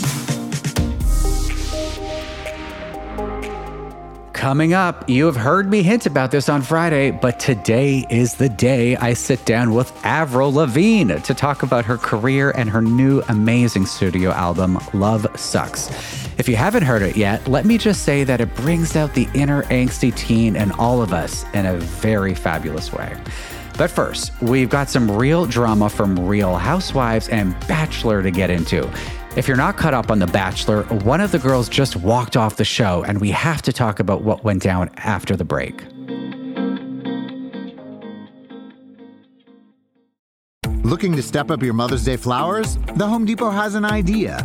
Coming 4.39 4.73
up, 4.73 5.11
you 5.11 5.27
have 5.27 5.35
heard 5.35 5.69
me 5.69 5.83
hint 5.83 6.07
about 6.07 6.31
this 6.31 6.49
on 6.49 6.63
Friday, 6.63 7.11
but 7.11 7.41
today 7.41 8.07
is 8.09 8.37
the 8.37 8.49
day 8.49 8.95
I 8.95 9.15
sit 9.15 9.45
down 9.45 9.75
with 9.75 9.93
Avril 10.05 10.53
Lavigne 10.53 11.13
to 11.13 11.35
talk 11.35 11.65
about 11.65 11.85
her 11.87 11.97
career 11.97 12.53
and 12.53 12.71
her 12.71 12.81
new 12.81 13.21
amazing 13.29 13.85
studio 13.85 14.31
album, 14.31 14.79
Love 14.95 15.27
Sux. 15.35 15.91
If 16.39 16.49
you 16.49 16.55
haven't 16.55 16.85
heard 16.85 17.03
it 17.03 17.17
yet, 17.17 17.49
let 17.49 17.65
me 17.65 17.79
just 17.79 18.05
say 18.05 18.23
that 18.23 18.41
it 18.41 18.55
brings 18.55 18.95
out 18.95 19.13
the 19.13 19.29
inner 19.35 19.65
angsty 19.65 20.15
teen 20.15 20.55
in 20.55 20.71
all 20.71 21.03
of 21.03 21.13
us 21.13 21.45
in 21.53 21.67
a 21.67 21.77
very 21.77 22.37
fabulous 22.37 22.93
way. 22.93 23.21
But 23.77 23.91
first, 23.91 24.41
we've 24.41 24.71
got 24.71 24.89
some 24.89 25.11
real 25.11 25.47
drama 25.47 25.91
from 25.91 26.17
Real 26.17 26.55
Housewives 26.55 27.29
and 27.29 27.59
Bachelor 27.67 28.23
to 28.23 28.31
get 28.31 28.51
into. 28.51 28.89
If 29.39 29.47
you're 29.47 29.57
not 29.57 29.77
caught 29.77 29.95
up 29.95 30.11
on 30.11 30.19
The 30.19 30.27
Bachelor, 30.27 30.83
one 31.05 31.21
of 31.21 31.31
the 31.31 31.39
girls 31.39 31.69
just 31.69 31.95
walked 31.95 32.37
off 32.37 32.57
the 32.57 32.65
show, 32.65 33.05
and 33.05 33.21
we 33.21 33.31
have 33.31 33.63
to 33.63 33.73
talk 33.73 34.01
about 34.01 34.23
what 34.23 34.43
went 34.43 34.61
down 34.61 34.91
after 34.97 35.37
the 35.37 35.45
break. 35.45 35.81
Looking 40.83 41.15
to 41.15 41.23
step 41.23 41.53
up 41.53 41.63
your 41.63 41.73
Mother's 41.73 42.05
Day 42.05 42.17
flowers? 42.17 42.79
The 42.97 43.07
Home 43.07 43.25
Depot 43.25 43.51
has 43.51 43.77
an 43.77 43.85
idea. 43.85 44.45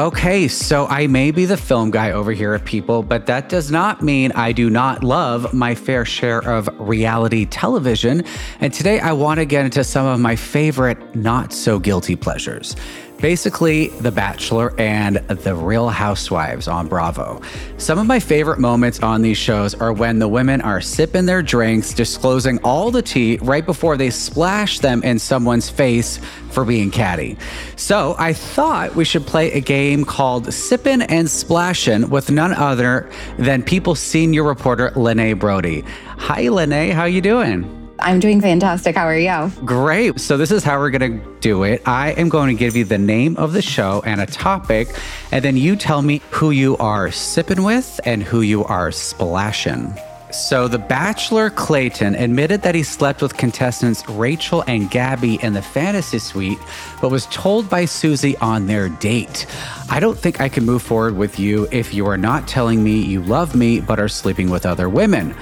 Okay, 0.00 0.48
so 0.48 0.86
I 0.86 1.08
may 1.08 1.30
be 1.30 1.44
the 1.44 1.58
film 1.58 1.90
guy 1.90 2.12
over 2.12 2.32
here 2.32 2.54
at 2.54 2.64
People, 2.64 3.02
but 3.02 3.26
that 3.26 3.50
does 3.50 3.70
not 3.70 4.00
mean 4.00 4.32
I 4.32 4.50
do 4.50 4.70
not 4.70 5.04
love 5.04 5.52
my 5.52 5.74
fair 5.74 6.06
share 6.06 6.38
of 6.38 6.70
reality 6.78 7.44
television. 7.44 8.24
And 8.60 8.72
today 8.72 8.98
I 8.98 9.12
want 9.12 9.40
to 9.40 9.44
get 9.44 9.66
into 9.66 9.84
some 9.84 10.06
of 10.06 10.18
my 10.18 10.36
favorite 10.36 11.14
not 11.14 11.52
so 11.52 11.78
guilty 11.78 12.16
pleasures. 12.16 12.76
Basically, 13.20 13.88
The 13.88 14.10
Bachelor 14.10 14.72
and 14.80 15.16
The 15.16 15.54
Real 15.54 15.90
Housewives 15.90 16.68
on 16.68 16.88
Bravo. 16.88 17.42
Some 17.76 17.98
of 17.98 18.06
my 18.06 18.18
favorite 18.18 18.58
moments 18.58 19.00
on 19.00 19.20
these 19.20 19.36
shows 19.36 19.74
are 19.74 19.92
when 19.92 20.18
the 20.18 20.28
women 20.28 20.62
are 20.62 20.80
sipping 20.80 21.26
their 21.26 21.42
drinks, 21.42 21.92
disclosing 21.92 22.58
all 22.64 22.90
the 22.90 23.02
tea 23.02 23.38
right 23.42 23.64
before 23.64 23.98
they 23.98 24.08
splash 24.08 24.78
them 24.78 25.02
in 25.02 25.18
someone's 25.18 25.68
face 25.68 26.18
for 26.50 26.64
being 26.64 26.90
catty. 26.90 27.36
So 27.76 28.14
I 28.18 28.32
thought 28.32 28.96
we 28.96 29.04
should 29.04 29.26
play 29.26 29.52
a 29.52 29.60
game 29.60 30.04
called 30.04 30.46
Sippin' 30.46 31.04
and 31.08 31.28
Splashin' 31.28 32.08
with 32.08 32.30
none 32.30 32.54
other 32.54 33.10
than 33.38 33.62
People 33.62 33.94
senior 33.94 34.44
reporter 34.44 34.92
Lene 34.96 35.38
Brody. 35.38 35.84
Hi, 36.16 36.48
Lene. 36.48 36.92
How 36.92 37.04
you 37.04 37.20
doing? 37.20 37.79
I'm 38.02 38.20
doing 38.20 38.40
fantastic. 38.40 38.96
How 38.96 39.06
are 39.06 39.18
you? 39.18 39.52
Great. 39.64 40.20
So, 40.20 40.36
this 40.36 40.50
is 40.50 40.64
how 40.64 40.78
we're 40.78 40.90
going 40.90 41.20
to 41.20 41.40
do 41.40 41.62
it. 41.64 41.82
I 41.86 42.12
am 42.12 42.28
going 42.28 42.54
to 42.54 42.58
give 42.58 42.76
you 42.76 42.84
the 42.84 42.98
name 42.98 43.36
of 43.36 43.52
the 43.52 43.62
show 43.62 44.02
and 44.04 44.20
a 44.20 44.26
topic, 44.26 44.88
and 45.32 45.44
then 45.44 45.56
you 45.56 45.76
tell 45.76 46.02
me 46.02 46.20
who 46.30 46.50
you 46.50 46.76
are 46.78 47.10
sipping 47.10 47.62
with 47.62 48.00
and 48.04 48.22
who 48.22 48.40
you 48.40 48.64
are 48.64 48.90
splashing. 48.92 49.94
So, 50.32 50.68
the 50.68 50.78
bachelor 50.78 51.50
Clayton 51.50 52.14
admitted 52.14 52.62
that 52.62 52.76
he 52.76 52.84
slept 52.84 53.20
with 53.20 53.36
contestants 53.36 54.08
Rachel 54.08 54.62
and 54.68 54.88
Gabby 54.88 55.42
in 55.42 55.54
the 55.54 55.62
fantasy 55.62 56.20
suite, 56.20 56.58
but 57.00 57.10
was 57.10 57.26
told 57.26 57.68
by 57.68 57.84
Susie 57.84 58.36
on 58.36 58.66
their 58.66 58.88
date. 58.88 59.46
I 59.88 59.98
don't 59.98 60.16
think 60.16 60.40
I 60.40 60.48
can 60.48 60.64
move 60.64 60.82
forward 60.82 61.16
with 61.16 61.40
you 61.40 61.66
if 61.72 61.92
you 61.92 62.06
are 62.06 62.16
not 62.16 62.46
telling 62.46 62.84
me 62.84 63.00
you 63.00 63.22
love 63.22 63.56
me 63.56 63.80
but 63.80 63.98
are 63.98 64.08
sleeping 64.08 64.50
with 64.50 64.66
other 64.66 64.88
women. 64.88 65.34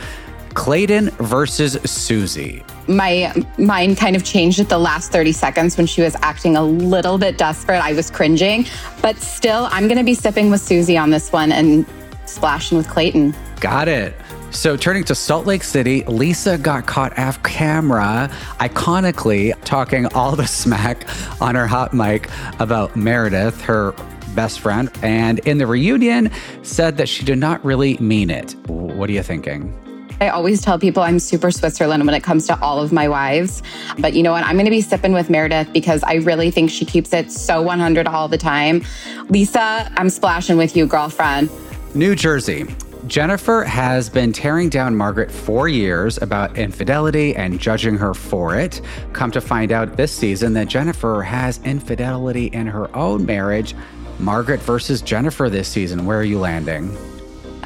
Clayton 0.58 1.10
versus 1.20 1.78
Susie. 1.84 2.64
My 2.88 3.32
mind 3.58 3.96
kind 3.96 4.16
of 4.16 4.24
changed 4.24 4.58
at 4.58 4.68
the 4.68 4.76
last 4.76 5.12
30 5.12 5.30
seconds 5.30 5.76
when 5.76 5.86
she 5.86 6.02
was 6.02 6.16
acting 6.20 6.56
a 6.56 6.64
little 6.64 7.16
bit 7.16 7.38
desperate. 7.38 7.78
I 7.78 7.92
was 7.92 8.10
cringing, 8.10 8.66
but 9.00 9.16
still, 9.18 9.68
I'm 9.70 9.86
going 9.86 9.98
to 9.98 10.04
be 10.04 10.14
sipping 10.14 10.50
with 10.50 10.60
Susie 10.60 10.98
on 10.98 11.10
this 11.10 11.30
one 11.30 11.52
and 11.52 11.86
splashing 12.26 12.76
with 12.76 12.88
Clayton. 12.88 13.36
Got 13.60 13.86
it. 13.86 14.16
So, 14.50 14.76
turning 14.76 15.04
to 15.04 15.14
Salt 15.14 15.46
Lake 15.46 15.62
City, 15.62 16.02
Lisa 16.06 16.58
got 16.58 16.86
caught 16.86 17.16
off 17.16 17.40
camera, 17.44 18.28
iconically 18.58 19.54
talking 19.64 20.06
all 20.12 20.34
the 20.34 20.46
smack 20.46 21.06
on 21.40 21.54
her 21.54 21.68
hot 21.68 21.94
mic 21.94 22.28
about 22.58 22.96
Meredith, 22.96 23.60
her 23.62 23.94
best 24.34 24.58
friend, 24.58 24.90
and 25.02 25.38
in 25.40 25.58
the 25.58 25.68
reunion 25.68 26.32
said 26.64 26.96
that 26.96 27.08
she 27.08 27.24
did 27.24 27.38
not 27.38 27.64
really 27.64 27.96
mean 27.98 28.28
it. 28.28 28.56
What 28.66 29.08
are 29.08 29.12
you 29.12 29.22
thinking? 29.22 29.72
I 30.20 30.30
always 30.30 30.60
tell 30.60 30.78
people 30.78 31.02
I'm 31.02 31.18
super 31.18 31.50
Switzerland 31.50 32.04
when 32.04 32.14
it 32.14 32.22
comes 32.22 32.46
to 32.48 32.60
all 32.60 32.82
of 32.82 32.92
my 32.92 33.08
wives. 33.08 33.62
But 33.98 34.14
you 34.14 34.22
know 34.22 34.32
what? 34.32 34.44
I'm 34.44 34.56
going 34.56 34.64
to 34.64 34.70
be 34.70 34.80
sipping 34.80 35.12
with 35.12 35.30
Meredith 35.30 35.72
because 35.72 36.02
I 36.02 36.14
really 36.14 36.50
think 36.50 36.70
she 36.70 36.84
keeps 36.84 37.12
it 37.12 37.30
so 37.30 37.62
100 37.62 38.06
all 38.06 38.26
the 38.26 38.38
time. 38.38 38.84
Lisa, 39.28 39.90
I'm 39.96 40.10
splashing 40.10 40.56
with 40.56 40.76
you, 40.76 40.86
girlfriend. 40.86 41.50
New 41.94 42.14
Jersey. 42.14 42.66
Jennifer 43.06 43.62
has 43.62 44.10
been 44.10 44.32
tearing 44.32 44.68
down 44.68 44.94
Margaret 44.94 45.30
for 45.30 45.66
years 45.68 46.20
about 46.20 46.58
infidelity 46.58 47.34
and 47.36 47.58
judging 47.58 47.96
her 47.96 48.12
for 48.12 48.56
it. 48.56 48.82
Come 49.12 49.30
to 49.30 49.40
find 49.40 49.72
out 49.72 49.96
this 49.96 50.12
season 50.12 50.52
that 50.54 50.68
Jennifer 50.68 51.22
has 51.22 51.58
infidelity 51.64 52.46
in 52.46 52.66
her 52.66 52.94
own 52.94 53.24
marriage. 53.24 53.74
Margaret 54.18 54.60
versus 54.60 55.00
Jennifer 55.00 55.48
this 55.48 55.68
season. 55.68 56.04
Where 56.04 56.18
are 56.18 56.24
you 56.24 56.38
landing? 56.38 56.94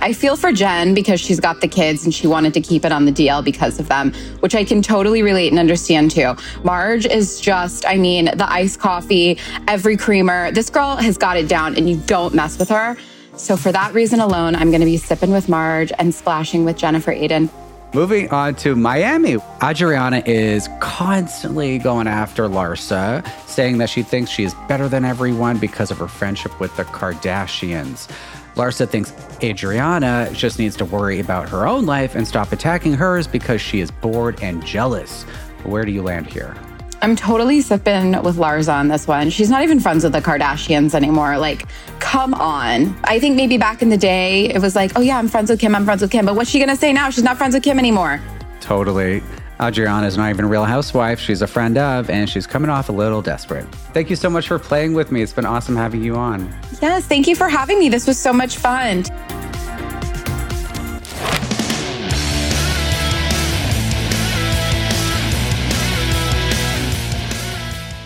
I 0.03 0.13
feel 0.13 0.35
for 0.35 0.51
Jen 0.51 0.95
because 0.95 1.21
she's 1.21 1.39
got 1.39 1.61
the 1.61 1.69
kids 1.69 2.05
and 2.05 2.13
she 2.13 2.27
wanted 2.27 2.53
to 2.55 2.61
keep 2.61 2.85
it 2.85 2.91
on 2.91 3.05
the 3.05 3.13
DL 3.13 3.45
because 3.45 3.79
of 3.79 3.87
them, 3.87 4.13
which 4.41 4.53
I 4.53 4.65
can 4.65 4.83
totally 4.83 5.23
relate 5.23 5.53
and 5.53 5.61
understand 5.61 6.11
too. 6.11 6.35
Marge 6.65 7.07
is 7.07 7.41
just, 7.41 7.87
I 7.87 7.97
mean, 7.97 8.25
the 8.25 8.51
iced 8.51 8.81
coffee, 8.81 9.39
every 9.69 9.97
creamer. 9.97 10.51
This 10.51 10.71
girl 10.71 10.97
has 10.97 11.17
got 11.17 11.37
it 11.37 11.47
down 11.49 11.77
and 11.77 11.89
you 11.89 11.99
don't 11.99 12.35
mess 12.35 12.59
with 12.59 12.69
her. 12.71 12.97
So 13.37 13.57
for 13.57 13.71
that 13.71 13.95
reason 13.95 14.19
alone, 14.19 14.57
I'm 14.57 14.71
going 14.73 14.81
to 14.81 14.87
be 14.87 14.97
sipping 14.97 15.31
with 15.31 15.49
Marge 15.49 15.93
and 16.01 16.13
splashing 16.13 16.65
with 16.65 16.77
Jennifer 16.77 17.15
Aydin. 17.15 17.49
Moving 17.95 18.29
on 18.31 18.57
to 18.57 18.75
Miami, 18.75 19.37
Adriana 19.63 20.23
is 20.27 20.69
constantly 20.81 21.79
going 21.79 22.09
after 22.09 22.49
Larsa, 22.49 23.25
saying 23.47 23.79
that 23.79 23.89
she 23.89 24.03
thinks 24.03 24.33
she 24.33 24.43
is 24.43 24.55
better 24.67 24.89
than 24.89 25.05
everyone 25.05 25.59
because 25.59 25.93
of 25.93 25.99
her 25.99 26.09
friendship 26.09 26.59
with 26.59 26.77
the 26.77 26.85
Kardashians. 26.85 28.11
Larsa 28.55 28.89
thinks 28.89 29.13
Adriana 29.43 30.31
just 30.33 30.59
needs 30.59 30.77
to 30.77 30.85
worry 30.85 31.21
about 31.21 31.49
her 31.49 31.67
own 31.67 31.87
life 31.87 32.15
and 32.15 32.29
stop 32.29 32.53
attacking 32.53 32.95
hers 32.95 33.27
because 33.27 33.61
she 33.61 33.81
is 33.81 33.91
bored 33.91 34.39
and 34.43 34.65
jealous. 34.65 35.23
Where 35.65 35.85
do 35.85 35.91
you 35.91 36.03
land 36.03 36.27
here? 36.27 36.55
I'm 37.01 37.17
totally 37.17 37.61
sipping 37.63 38.13
with 38.23 38.37
Larsa 38.37 38.73
on 38.73 38.89
this 38.89 39.09
one. 39.09 39.31
She's 39.31 39.51
not 39.51 39.63
even 39.65 39.81
friends 39.81 40.05
with 40.05 40.13
the 40.13 40.21
Kardashians 40.21 40.95
anymore. 40.95 41.37
Like, 41.39 41.67
come 41.99 42.33
on. 42.35 42.97
I 43.05 43.19
think 43.19 43.35
maybe 43.35 43.59
back 43.59 43.83
in 43.83 43.89
the 43.89 43.97
day, 43.97 44.45
it 44.51 44.61
was 44.61 44.77
like, 44.77 44.93
oh 44.95 45.01
yeah, 45.01 45.19
I'm 45.19 45.27
friends 45.29 45.51
with 45.51 45.59
Kim, 45.59 45.75
I'm 45.75 45.85
friends 45.85 46.03
with 46.03 46.13
Kim. 46.13 46.27
But 46.27 46.37
what's 46.37 46.51
she 46.51 46.61
gonna 46.61 46.77
say 46.77 46.93
now? 46.93 47.11
She's 47.11 47.25
not 47.25 47.39
friends 47.39 47.55
with 47.55 47.65
Kim 47.65 47.79
anymore. 47.79 48.21
Totally. 48.61 49.23
Adriana 49.63 50.07
is 50.09 50.17
not 50.17 50.31
even 50.31 50.45
a 50.45 50.49
real 50.49 50.65
housewife. 50.65 51.21
She's 51.21 51.41
a 51.41 51.47
friend 51.47 51.79
of, 51.79 52.11
and 52.11 52.29
she's 52.29 52.47
coming 52.47 52.69
off 52.69 52.89
a 52.89 52.93
little 52.93 53.23
desperate. 53.23 53.65
Thank 53.95 54.11
you 54.11 54.17
so 54.17 54.29
much 54.29 54.49
for 54.49 54.59
playing 54.59 54.95
with 54.95 55.13
me. 55.13 55.23
It's 55.23 55.33
been 55.33 55.47
awesome 55.47 55.77
having 55.77 56.03
you 56.03 56.17
on. 56.17 56.53
Yes, 56.81 57.07
thank 57.07 57.29
you 57.29 57.37
for 57.37 57.49
having 57.49 57.79
me. 57.79 57.89
This 57.89 58.07
was 58.07 58.19
so 58.19 58.33
much 58.33 58.57
fun. 58.57 59.05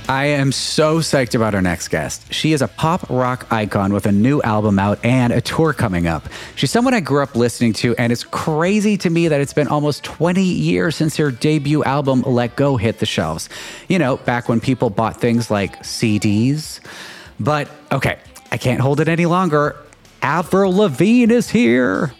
I 0.08 0.26
am 0.26 0.52
so 0.52 1.00
psyched 1.00 1.34
about 1.34 1.56
our 1.56 1.62
next 1.62 1.88
guest. 1.88 2.32
She 2.32 2.52
is 2.52 2.62
a 2.62 2.68
pop 2.68 3.10
rock 3.10 3.52
icon 3.52 3.92
with 3.92 4.06
a 4.06 4.12
new 4.12 4.40
album 4.42 4.78
out 4.78 5.04
and 5.04 5.32
a 5.32 5.40
tour 5.40 5.72
coming 5.72 6.06
up. 6.06 6.28
She's 6.54 6.70
someone 6.70 6.94
I 6.94 7.00
grew 7.00 7.24
up 7.24 7.34
listening 7.34 7.72
to, 7.74 7.96
and 7.96 8.12
it's 8.12 8.22
crazy 8.22 8.96
to 8.98 9.10
me 9.10 9.26
that 9.26 9.40
it's 9.40 9.52
been 9.52 9.66
almost 9.66 10.04
20 10.04 10.44
years 10.44 10.94
since 10.94 11.16
her 11.16 11.32
debut 11.32 11.82
album, 11.82 12.22
Let 12.22 12.54
Go, 12.54 12.76
hit 12.76 13.00
the 13.00 13.06
shelves. 13.06 13.48
You 13.88 13.98
know, 13.98 14.18
back 14.18 14.48
when 14.48 14.60
people 14.60 14.90
bought 14.90 15.20
things 15.20 15.50
like 15.50 15.82
CDs. 15.82 16.78
But 17.40 17.68
okay, 17.90 18.20
I 18.52 18.58
can't 18.58 18.80
hold 18.80 19.00
it 19.00 19.08
any 19.08 19.26
longer. 19.26 19.74
Avril 20.22 20.72
Lavigne 20.72 21.34
is 21.34 21.50
here. 21.50 22.14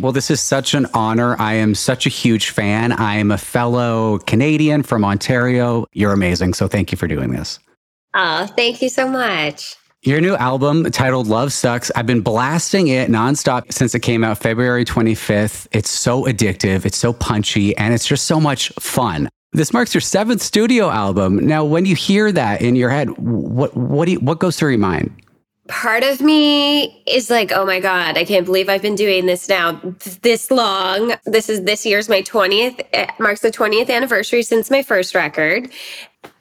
Well, 0.00 0.12
this 0.12 0.30
is 0.30 0.40
such 0.40 0.74
an 0.74 0.86
honor. 0.94 1.36
I 1.40 1.54
am 1.54 1.74
such 1.74 2.06
a 2.06 2.08
huge 2.10 2.50
fan. 2.50 2.92
I 2.92 3.16
am 3.16 3.30
a 3.30 3.38
fellow 3.38 4.18
Canadian 4.18 4.82
from 4.82 5.04
Ontario. 5.04 5.86
You're 5.92 6.12
amazing. 6.12 6.54
So 6.54 6.68
thank 6.68 6.92
you 6.92 6.98
for 6.98 7.06
doing 7.08 7.30
this. 7.30 7.58
Oh, 8.14 8.46
thank 8.56 8.80
you 8.82 8.88
so 8.88 9.08
much. 9.08 9.76
Your 10.02 10.20
new 10.20 10.36
album 10.36 10.84
titled 10.92 11.26
Love 11.26 11.52
Sux, 11.52 11.90
I've 11.96 12.06
been 12.06 12.20
blasting 12.20 12.86
it 12.86 13.10
nonstop 13.10 13.72
since 13.72 13.96
it 13.96 14.00
came 14.00 14.22
out 14.22 14.38
February 14.38 14.84
25th. 14.84 15.66
It's 15.72 15.90
so 15.90 16.24
addictive, 16.24 16.86
it's 16.86 16.96
so 16.96 17.12
punchy, 17.12 17.76
and 17.76 17.92
it's 17.92 18.06
just 18.06 18.26
so 18.26 18.40
much 18.40 18.68
fun. 18.78 19.28
This 19.52 19.72
marks 19.72 19.94
your 19.94 20.00
seventh 20.00 20.40
studio 20.40 20.88
album. 20.88 21.44
Now, 21.44 21.64
when 21.64 21.84
you 21.84 21.96
hear 21.96 22.30
that 22.30 22.62
in 22.62 22.76
your 22.76 22.90
head, 22.90 23.08
what 23.18 23.76
what 23.76 24.04
do 24.06 24.12
you, 24.12 24.20
what 24.20 24.38
goes 24.38 24.56
through 24.56 24.70
your 24.70 24.78
mind? 24.78 25.10
Part 25.68 26.02
of 26.02 26.20
me 26.20 27.02
is 27.06 27.28
like, 27.30 27.52
oh 27.52 27.66
my 27.66 27.78
god, 27.78 28.16
I 28.16 28.24
can't 28.24 28.46
believe 28.46 28.68
I've 28.68 28.82
been 28.82 28.94
doing 28.94 29.26
this 29.26 29.48
now 29.48 29.80
this 30.22 30.50
long. 30.50 31.14
This 31.26 31.48
is 31.48 31.64
this 31.64 31.84
year's 31.84 32.08
my 32.08 32.22
20th 32.22 32.80
it 32.80 32.88
eh, 32.92 33.06
marks 33.18 33.40
the 33.40 33.50
20th 33.50 33.90
anniversary 33.90 34.42
since 34.42 34.70
my 34.70 34.82
first 34.82 35.14
record. 35.14 35.70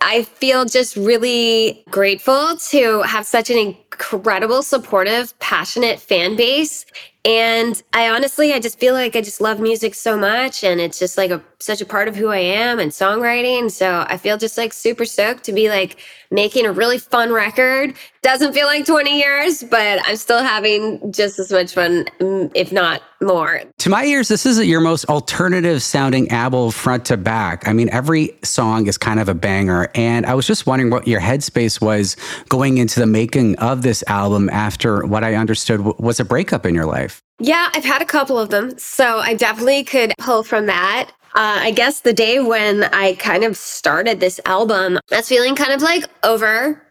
I 0.01 0.23
feel 0.23 0.65
just 0.65 0.95
really 0.95 1.83
grateful 1.89 2.57
to 2.69 3.01
have 3.01 3.25
such 3.25 3.49
an 3.49 3.57
incredible, 3.57 4.63
supportive, 4.63 5.37
passionate 5.39 5.99
fan 5.99 6.35
base. 6.35 6.85
And 7.27 7.83
I 7.91 8.07
honestly, 8.07 8.53
I 8.53 8.59
just 8.61 8.79
feel 8.79 8.93
like 8.93 9.17
I 9.17 9.21
just 9.21 9.41
love 9.41 9.59
music 9.59 9.95
so 9.95 10.15
much. 10.17 10.63
And 10.63 10.79
it's 10.79 10.97
just 10.97 11.17
like 11.17 11.29
a, 11.29 11.43
such 11.59 11.81
a 11.81 11.85
part 11.85 12.07
of 12.07 12.15
who 12.15 12.29
I 12.29 12.37
am 12.37 12.79
and 12.79 12.89
songwriting. 12.89 13.69
So 13.69 14.05
I 14.07 14.15
feel 14.15 14.37
just 14.37 14.57
like 14.57 14.71
super 14.71 15.03
stoked 15.03 15.43
to 15.43 15.51
be 15.51 15.67
like 15.67 15.97
making 16.31 16.65
a 16.65 16.71
really 16.71 16.97
fun 16.97 17.33
record. 17.33 17.95
Doesn't 18.21 18.53
feel 18.53 18.65
like 18.65 18.85
20 18.85 19.17
years, 19.17 19.61
but 19.63 19.99
I'm 20.05 20.15
still 20.15 20.41
having 20.41 21.11
just 21.11 21.37
as 21.37 21.51
much 21.51 21.73
fun, 21.73 22.05
mm, 22.19 22.51
if 22.55 22.71
not 22.71 23.01
more. 23.21 23.61
To 23.79 23.89
my 23.89 24.05
ears, 24.05 24.27
this 24.27 24.45
is 24.45 24.63
your 24.65 24.81
most 24.81 25.05
alternative 25.05 25.81
sounding 25.81 26.29
album 26.29 26.71
front 26.71 27.05
to 27.05 27.17
back. 27.17 27.67
I 27.67 27.73
mean, 27.73 27.89
every 27.89 28.37
song 28.43 28.87
is 28.87 28.97
kind 28.97 29.19
of 29.19 29.27
a 29.27 29.33
banger. 29.33 29.89
And 29.95 30.25
I 30.25 30.33
was 30.33 30.45
just 30.45 30.65
wondering 30.65 30.91
what 30.91 31.07
your 31.07 31.21
headspace 31.21 31.81
was 31.81 32.15
going 32.49 32.77
into 32.77 32.99
the 32.99 33.07
making 33.07 33.57
of 33.59 33.81
this 33.81 34.03
album 34.07 34.49
after 34.49 35.05
what 35.05 35.23
I 35.23 35.35
understood 35.35 35.81
was 35.81 36.19
a 36.19 36.25
breakup 36.25 36.65
in 36.65 36.75
your 36.75 36.85
life. 36.85 37.16
Yeah, 37.39 37.69
I've 37.73 37.85
had 37.85 38.01
a 38.01 38.05
couple 38.05 38.39
of 38.39 38.49
them. 38.49 38.77
So 38.77 39.19
I 39.19 39.33
definitely 39.33 39.83
could 39.83 40.13
pull 40.17 40.43
from 40.43 40.65
that. 40.67 41.11
Uh, 41.35 41.59
I 41.61 41.71
guess 41.71 41.99
the 41.99 42.13
day 42.13 42.39
when 42.39 42.85
I 42.85 43.13
kind 43.15 43.43
of 43.43 43.55
started 43.55 44.19
this 44.19 44.39
album, 44.45 44.97
I 45.11 45.17
was 45.17 45.29
feeling 45.29 45.55
kind 45.55 45.71
of 45.71 45.81
like 45.81 46.05
over 46.23 46.81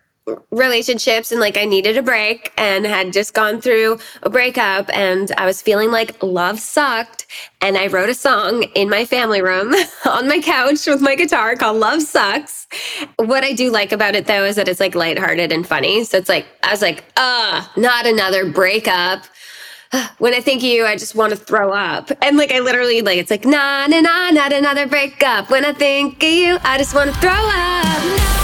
relationships 0.50 1.30
and 1.30 1.40
like 1.40 1.56
I 1.56 1.64
needed 1.64 1.96
a 1.96 2.02
break 2.02 2.52
and 2.56 2.84
had 2.84 3.12
just 3.12 3.32
gone 3.32 3.60
through 3.60 3.98
a 4.24 4.30
breakup 4.30 4.90
and 4.92 5.30
I 5.38 5.46
was 5.46 5.62
feeling 5.62 5.92
like 5.92 6.20
love 6.20 6.58
sucked 6.58 7.26
and 7.60 7.78
I 7.78 7.86
wrote 7.86 8.08
a 8.08 8.14
song 8.14 8.64
in 8.74 8.88
my 8.88 9.04
family 9.04 9.40
room 9.40 9.72
on 10.04 10.26
my 10.26 10.40
couch 10.40 10.86
with 10.86 11.00
my 11.00 11.14
guitar 11.14 11.54
called 11.54 11.78
Love 11.78 12.02
Sux. 12.02 12.66
What 13.16 13.44
I 13.44 13.52
do 13.52 13.70
like 13.70 13.92
about 13.92 14.16
it 14.16 14.26
though 14.26 14.44
is 14.44 14.56
that 14.56 14.68
it's 14.68 14.80
like 14.80 14.96
lighthearted 14.96 15.52
and 15.52 15.66
funny. 15.66 16.02
So 16.02 16.18
it's 16.18 16.28
like 16.28 16.46
I 16.62 16.72
was 16.72 16.82
like, 16.82 17.04
"Uh, 17.16 17.64
not 17.76 18.06
another 18.06 18.50
breakup." 18.50 19.24
when 20.18 20.34
I 20.34 20.40
think 20.40 20.62
of 20.62 20.68
you, 20.68 20.84
I 20.84 20.96
just 20.96 21.14
want 21.14 21.30
to 21.30 21.36
throw 21.36 21.72
up. 21.72 22.10
And 22.22 22.36
like, 22.36 22.52
I 22.52 22.60
literally, 22.60 23.02
like, 23.02 23.18
it's 23.18 23.30
like, 23.30 23.44
nah, 23.44 23.86
nah, 23.86 24.00
nah, 24.00 24.30
not 24.30 24.52
another 24.52 24.86
breakup. 24.86 25.50
When 25.50 25.64
I 25.64 25.72
think 25.72 26.22
of 26.22 26.28
you, 26.28 26.58
I 26.62 26.78
just 26.78 26.94
want 26.94 27.12
to 27.12 27.16
throw 27.20 27.30
up. 27.30 27.36
No, 27.36 28.36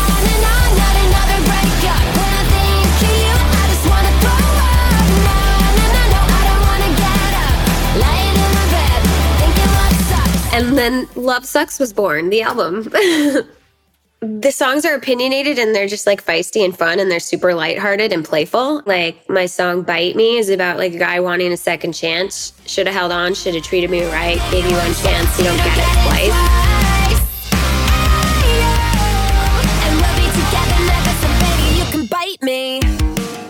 no, 5.72 5.86
no, 5.92 6.02
no, 6.12 6.20
I 6.28 6.42
don't 6.48 6.62
wanna 6.68 6.90
get 7.00 7.32
up. 7.42 7.58
Lying 8.02 8.36
on 8.38 8.50
my 8.54 8.66
bed, 8.70 9.00
thinking 9.40 9.70
what 9.76 9.92
sucks. 10.10 10.54
And 10.54 10.78
then 10.78 11.08
Love 11.16 11.44
Sux 11.44 11.78
was 11.78 11.92
born, 11.92 12.30
the 12.30 12.42
album. 12.42 12.92
the 14.22 14.52
songs 14.52 14.84
are 14.84 14.94
opinionated 14.94 15.58
and 15.58 15.74
they're 15.74 15.88
just 15.88 16.06
like 16.06 16.24
feisty 16.24 16.64
and 16.64 16.78
fun 16.78 17.00
and 17.00 17.10
they're 17.10 17.18
super 17.18 17.54
lighthearted 17.54 18.12
and 18.12 18.24
playful. 18.24 18.80
Like 18.86 19.28
my 19.28 19.46
song 19.46 19.82
Bite 19.82 20.14
Me 20.14 20.38
is 20.38 20.48
about 20.48 20.78
like 20.78 20.94
a 20.94 20.98
guy 20.98 21.18
wanting 21.18 21.52
a 21.52 21.56
second 21.56 21.92
chance. 21.92 22.52
Should 22.64 22.86
have 22.86 22.94
held 22.94 23.10
on, 23.10 23.34
should 23.34 23.56
have 23.56 23.64
treated 23.64 23.90
me 23.90 24.04
right, 24.04 24.38
gave 24.52 24.64
you 24.64 24.76
one 24.76 24.94
chance, 24.94 25.38
you 25.38 25.44
don't 25.44 25.56
get 25.56 25.76
it 25.76 26.06
twice. 26.06 26.62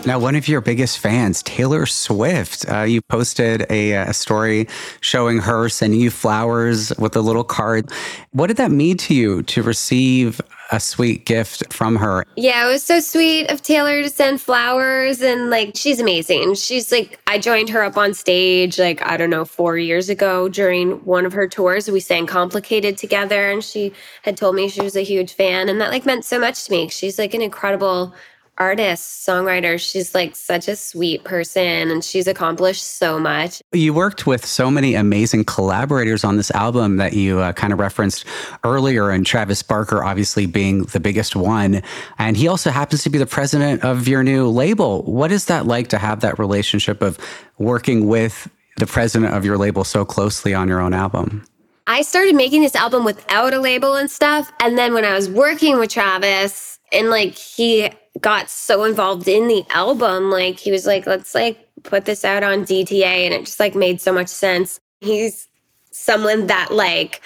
Now, 0.05 0.19
one 0.19 0.35
of 0.35 0.49
your 0.49 0.59
biggest 0.59 0.99
fans, 0.99 1.41
Taylor 1.43 1.85
Swift, 1.85 2.69
uh, 2.69 2.81
you 2.81 3.01
posted 3.01 3.65
a, 3.69 3.93
a, 3.93 4.13
story 4.13 4.67
showing 4.99 5.37
her 5.37 5.69
sending 5.69 6.01
you 6.01 6.11
flowers 6.11 6.91
with 6.99 7.15
a 7.15 7.21
little 7.21 7.45
card. 7.45 7.89
What 8.31 8.47
did 8.47 8.57
that 8.57 8.69
mean 8.69 8.97
to 8.97 9.13
you 9.13 9.43
to 9.43 9.63
receive 9.63 10.41
a 10.71 10.79
sweet 10.79 11.25
gift 11.25 11.71
from 11.71 11.95
her? 11.97 12.25
Yeah, 12.35 12.67
it 12.67 12.71
was 12.71 12.83
so 12.83 12.99
sweet 12.99 13.47
of 13.47 13.61
Taylor 13.61 14.01
to 14.01 14.09
send 14.09 14.41
flowers. 14.41 15.21
And 15.21 15.49
like, 15.49 15.73
she's 15.75 15.99
amazing. 15.99 16.55
She's 16.55 16.91
like, 16.91 17.19
I 17.27 17.37
joined 17.37 17.69
her 17.69 17.83
up 17.83 17.97
on 17.97 18.13
stage, 18.13 18.79
like, 18.79 19.01
I 19.03 19.17
don't 19.17 19.29
know, 19.29 19.45
four 19.45 19.77
years 19.77 20.09
ago 20.09 20.49
during 20.49 21.03
one 21.05 21.25
of 21.25 21.33
her 21.33 21.47
tours. 21.47 21.89
We 21.89 21.99
sang 21.99 22.27
Complicated 22.27 22.97
together. 22.97 23.51
And 23.51 23.63
she 23.63 23.93
had 24.23 24.37
told 24.37 24.55
me 24.55 24.69
she 24.69 24.81
was 24.81 24.95
a 24.95 25.03
huge 25.03 25.33
fan. 25.33 25.69
And 25.69 25.79
that 25.81 25.91
like 25.91 26.05
meant 26.05 26.25
so 26.25 26.39
much 26.39 26.65
to 26.65 26.71
me. 26.71 26.89
She's 26.89 27.19
like 27.19 27.33
an 27.33 27.41
incredible 27.41 28.13
artist, 28.57 29.27
songwriter. 29.27 29.79
She's 29.79 30.13
like 30.13 30.35
such 30.35 30.67
a 30.67 30.75
sweet 30.75 31.23
person 31.23 31.89
and 31.89 32.03
she's 32.03 32.27
accomplished 32.27 32.83
so 32.83 33.19
much. 33.19 33.61
You 33.71 33.93
worked 33.93 34.27
with 34.27 34.45
so 34.45 34.69
many 34.69 34.93
amazing 34.95 35.45
collaborators 35.45 36.23
on 36.23 36.37
this 36.37 36.51
album 36.51 36.97
that 36.97 37.13
you 37.13 37.39
uh, 37.39 37.53
kind 37.53 37.73
of 37.73 37.79
referenced 37.79 38.25
earlier, 38.63 39.09
and 39.09 39.25
Travis 39.25 39.63
Barker 39.63 40.03
obviously 40.03 40.45
being 40.45 40.83
the 40.83 40.99
biggest 40.99 41.35
one. 41.35 41.81
And 42.19 42.37
he 42.37 42.47
also 42.47 42.69
happens 42.69 43.03
to 43.03 43.09
be 43.09 43.17
the 43.17 43.25
president 43.25 43.83
of 43.83 44.07
your 44.07 44.23
new 44.23 44.47
label. 44.47 45.03
What 45.03 45.31
is 45.31 45.45
that 45.45 45.65
like 45.65 45.87
to 45.89 45.97
have 45.97 46.21
that 46.21 46.37
relationship 46.37 47.01
of 47.01 47.17
working 47.57 48.07
with 48.07 48.49
the 48.77 48.87
president 48.87 49.33
of 49.33 49.45
your 49.45 49.57
label 49.57 49.83
so 49.83 50.05
closely 50.05 50.53
on 50.53 50.67
your 50.67 50.79
own 50.79 50.93
album? 50.93 51.45
I 51.85 52.01
started 52.01 52.35
making 52.35 52.61
this 52.61 52.75
album 52.75 53.03
without 53.03 53.53
a 53.53 53.59
label 53.59 53.95
and 53.95 54.09
stuff. 54.09 54.51
And 54.61 54.77
then 54.77 54.93
when 54.93 55.03
I 55.03 55.13
was 55.13 55.29
working 55.29 55.79
with 55.79 55.89
Travis, 55.89 56.79
and 56.93 57.09
like 57.09 57.33
he 57.33 57.89
got 58.21 58.49
so 58.49 58.83
involved 58.83 59.27
in 59.27 59.47
the 59.47 59.65
album. 59.69 60.29
Like 60.29 60.59
he 60.59 60.71
was 60.71 60.85
like, 60.85 61.05
let's 61.07 61.33
like 61.33 61.67
put 61.83 62.05
this 62.05 62.23
out 62.23 62.43
on 62.43 62.63
DTA. 62.63 63.03
And 63.03 63.33
it 63.33 63.45
just 63.45 63.59
like 63.59 63.75
made 63.75 64.01
so 64.01 64.13
much 64.13 64.29
sense. 64.29 64.79
He's 65.01 65.47
someone 65.91 66.47
that 66.47 66.71
like 66.71 67.21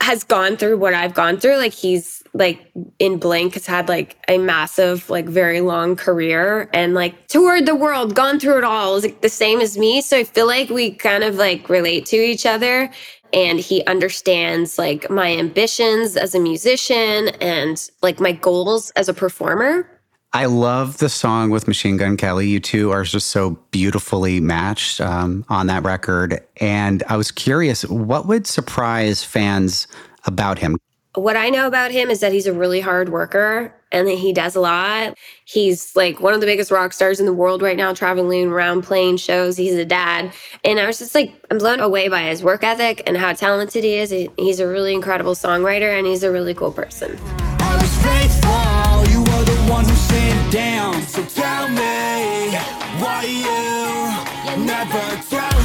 has 0.00 0.22
gone 0.22 0.56
through 0.56 0.78
what 0.78 0.94
I've 0.94 1.14
gone 1.14 1.38
through. 1.38 1.56
Like 1.56 1.72
he's 1.72 2.22
like 2.34 2.70
in 2.98 3.18
Blink 3.18 3.54
has 3.54 3.66
had 3.66 3.88
like 3.88 4.16
a 4.28 4.38
massive, 4.38 5.10
like 5.10 5.26
very 5.26 5.60
long 5.60 5.96
career 5.96 6.70
and 6.72 6.94
like 6.94 7.26
toured 7.28 7.66
the 7.66 7.74
world, 7.74 8.14
gone 8.14 8.38
through 8.38 8.58
it 8.58 8.64
all. 8.64 8.96
Is 8.96 9.04
like 9.04 9.22
the 9.22 9.28
same 9.28 9.60
as 9.60 9.76
me. 9.76 10.00
So 10.00 10.18
I 10.18 10.24
feel 10.24 10.46
like 10.46 10.70
we 10.70 10.92
kind 10.92 11.24
of 11.24 11.36
like 11.36 11.68
relate 11.68 12.06
to 12.06 12.16
each 12.16 12.46
other 12.46 12.90
and 13.32 13.58
he 13.58 13.84
understands 13.86 14.78
like 14.78 15.10
my 15.10 15.36
ambitions 15.36 16.16
as 16.16 16.34
a 16.34 16.40
musician 16.40 17.28
and 17.40 17.90
like 18.02 18.20
my 18.20 18.32
goals 18.32 18.90
as 18.90 19.08
a 19.08 19.14
performer. 19.14 19.97
I 20.38 20.44
love 20.44 20.98
the 20.98 21.08
song 21.08 21.50
with 21.50 21.66
Machine 21.66 21.96
Gun 21.96 22.16
Kelly. 22.16 22.46
You 22.46 22.60
two 22.60 22.92
are 22.92 23.02
just 23.02 23.32
so 23.32 23.58
beautifully 23.72 24.38
matched 24.38 25.00
um, 25.00 25.44
on 25.48 25.66
that 25.66 25.82
record. 25.82 26.38
And 26.58 27.02
I 27.08 27.16
was 27.16 27.32
curious, 27.32 27.84
what 27.86 28.28
would 28.28 28.46
surprise 28.46 29.24
fans 29.24 29.88
about 30.26 30.60
him? 30.60 30.76
What 31.16 31.36
I 31.36 31.48
know 31.48 31.66
about 31.66 31.90
him 31.90 32.08
is 32.08 32.20
that 32.20 32.30
he's 32.30 32.46
a 32.46 32.52
really 32.52 32.78
hard 32.78 33.08
worker 33.08 33.74
and 33.90 34.06
that 34.06 34.16
he 34.16 34.32
does 34.32 34.54
a 34.54 34.60
lot. 34.60 35.18
He's 35.44 35.96
like 35.96 36.20
one 36.20 36.34
of 36.34 36.40
the 36.40 36.46
biggest 36.46 36.70
rock 36.70 36.92
stars 36.92 37.18
in 37.18 37.26
the 37.26 37.32
world 37.32 37.60
right 37.60 37.76
now, 37.76 37.92
traveling 37.92 38.46
around 38.46 38.82
playing 38.82 39.16
shows. 39.16 39.56
He's 39.56 39.74
a 39.74 39.84
dad. 39.84 40.32
And 40.62 40.78
I 40.78 40.86
was 40.86 41.00
just 41.00 41.16
like, 41.16 41.34
I'm 41.50 41.58
blown 41.58 41.80
away 41.80 42.06
by 42.06 42.22
his 42.28 42.44
work 42.44 42.62
ethic 42.62 43.02
and 43.08 43.16
how 43.16 43.32
talented 43.32 43.82
he 43.82 43.94
is. 43.94 44.14
He's 44.38 44.60
a 44.60 44.68
really 44.68 44.94
incredible 44.94 45.34
songwriter 45.34 45.98
and 45.98 46.06
he's 46.06 46.22
a 46.22 46.30
really 46.30 46.54
cool 46.54 46.70
person 46.70 47.18
one 49.68 49.84
who 49.84 49.94
sent 49.94 50.27
down. 50.50 51.02
So 51.02 51.22
tell 51.24 51.68
me 51.68 52.56
why 53.00 53.24
you 53.24 54.64
never 54.64 55.22
tell 55.28 55.58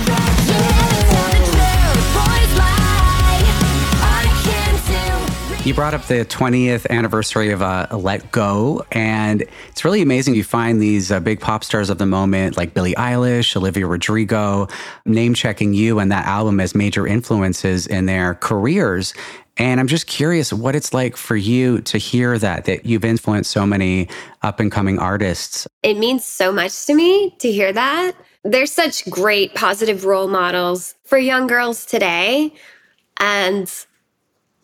You 5.66 5.74
brought 5.74 5.94
up 5.94 6.08
the 6.08 6.26
20th 6.26 6.90
anniversary 6.90 7.52
of 7.52 7.62
uh, 7.62 7.88
Let 7.94 8.34
Go, 8.34 8.84
and 8.92 9.46
it's 9.70 9.86
really 9.86 10.02
amazing. 10.02 10.36
You 10.36 10.44
find 10.44 10.82
these 10.82 11.10
uh, 11.10 11.22
big 11.22 11.40
pop 11.40 11.64
stars 11.64 11.90
of 11.90 12.00
the 12.00 12.06
moment 12.06 12.58
like 12.58 12.74
Billie 12.74 12.94
Eilish, 12.96 13.56
Olivia 13.56 13.88
Rodrigo, 13.88 14.68
name 15.06 15.34
checking 15.34 15.74
you 15.74 16.00
and 16.00 16.12
that 16.12 16.26
album 16.26 16.60
as 16.60 16.76
major 16.76 17.08
influences 17.08 17.88
in 17.88 18.08
their 18.08 18.36
careers. 18.36 19.14
And 19.58 19.80
I'm 19.80 19.88
just 19.88 20.08
curious 20.08 20.52
what 20.52 20.76
it's 20.76 20.94
like 20.94 21.16
for 21.16 21.36
you 21.36 21.82
to 21.82 21.98
hear 21.98 22.40
that, 22.40 22.66
that 22.66 22.86
you've 22.86 23.06
influenced 23.06 23.52
so 23.52 23.66
many 23.66 24.10
up 24.42 24.60
and 24.60 24.72
coming 24.72 24.98
artists. 24.98 25.68
It 25.84 25.98
means 25.98 26.26
so 26.26 26.52
much 26.52 26.86
to 26.88 26.96
me 26.96 27.36
to 27.40 27.52
hear 27.52 27.72
that. 27.72 28.14
They're 28.44 28.66
such 28.66 29.08
great 29.10 29.54
positive 29.54 30.06
role 30.06 30.28
models 30.28 30.96
for 31.06 31.18
young 31.18 31.48
girls 31.48 31.86
today. 31.86 32.54
And 33.18 33.72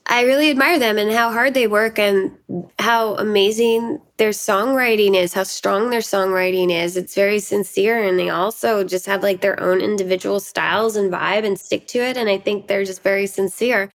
I 0.08 0.23
really 0.23 0.49
admire 0.49 0.80
them 0.80 0.97
and 0.97 1.12
how 1.12 1.32
hard 1.32 1.54
they 1.54 1.67
work 1.67 1.99
and 1.99 2.36
how 2.80 3.13
amazing 3.15 4.02
their 4.17 4.32
songwriting 4.32 5.15
is, 5.15 5.34
how 5.34 5.43
strong 5.43 5.91
their 5.91 5.99
songwriting 5.99 6.71
is. 6.71 6.97
It's 6.97 7.13
very 7.13 7.39
sincere 7.39 8.04
and 8.04 8.17
they 8.17 8.30
also 8.30 8.84
just 8.84 9.06
have 9.06 9.21
like 9.21 9.41
their 9.41 9.60
own 9.62 9.82
individual 9.82 10.39
styles 10.39 10.95
and 10.95 11.12
vibe 11.12 11.45
and 11.45 11.60
stick 11.60 11.86
to 11.89 11.99
it. 11.99 12.17
And 12.17 12.28
I 12.28 12.39
think 12.39 12.67
they're 12.67 12.84
just 12.84 13.04
very 13.04 13.28
sincere. 13.28 13.91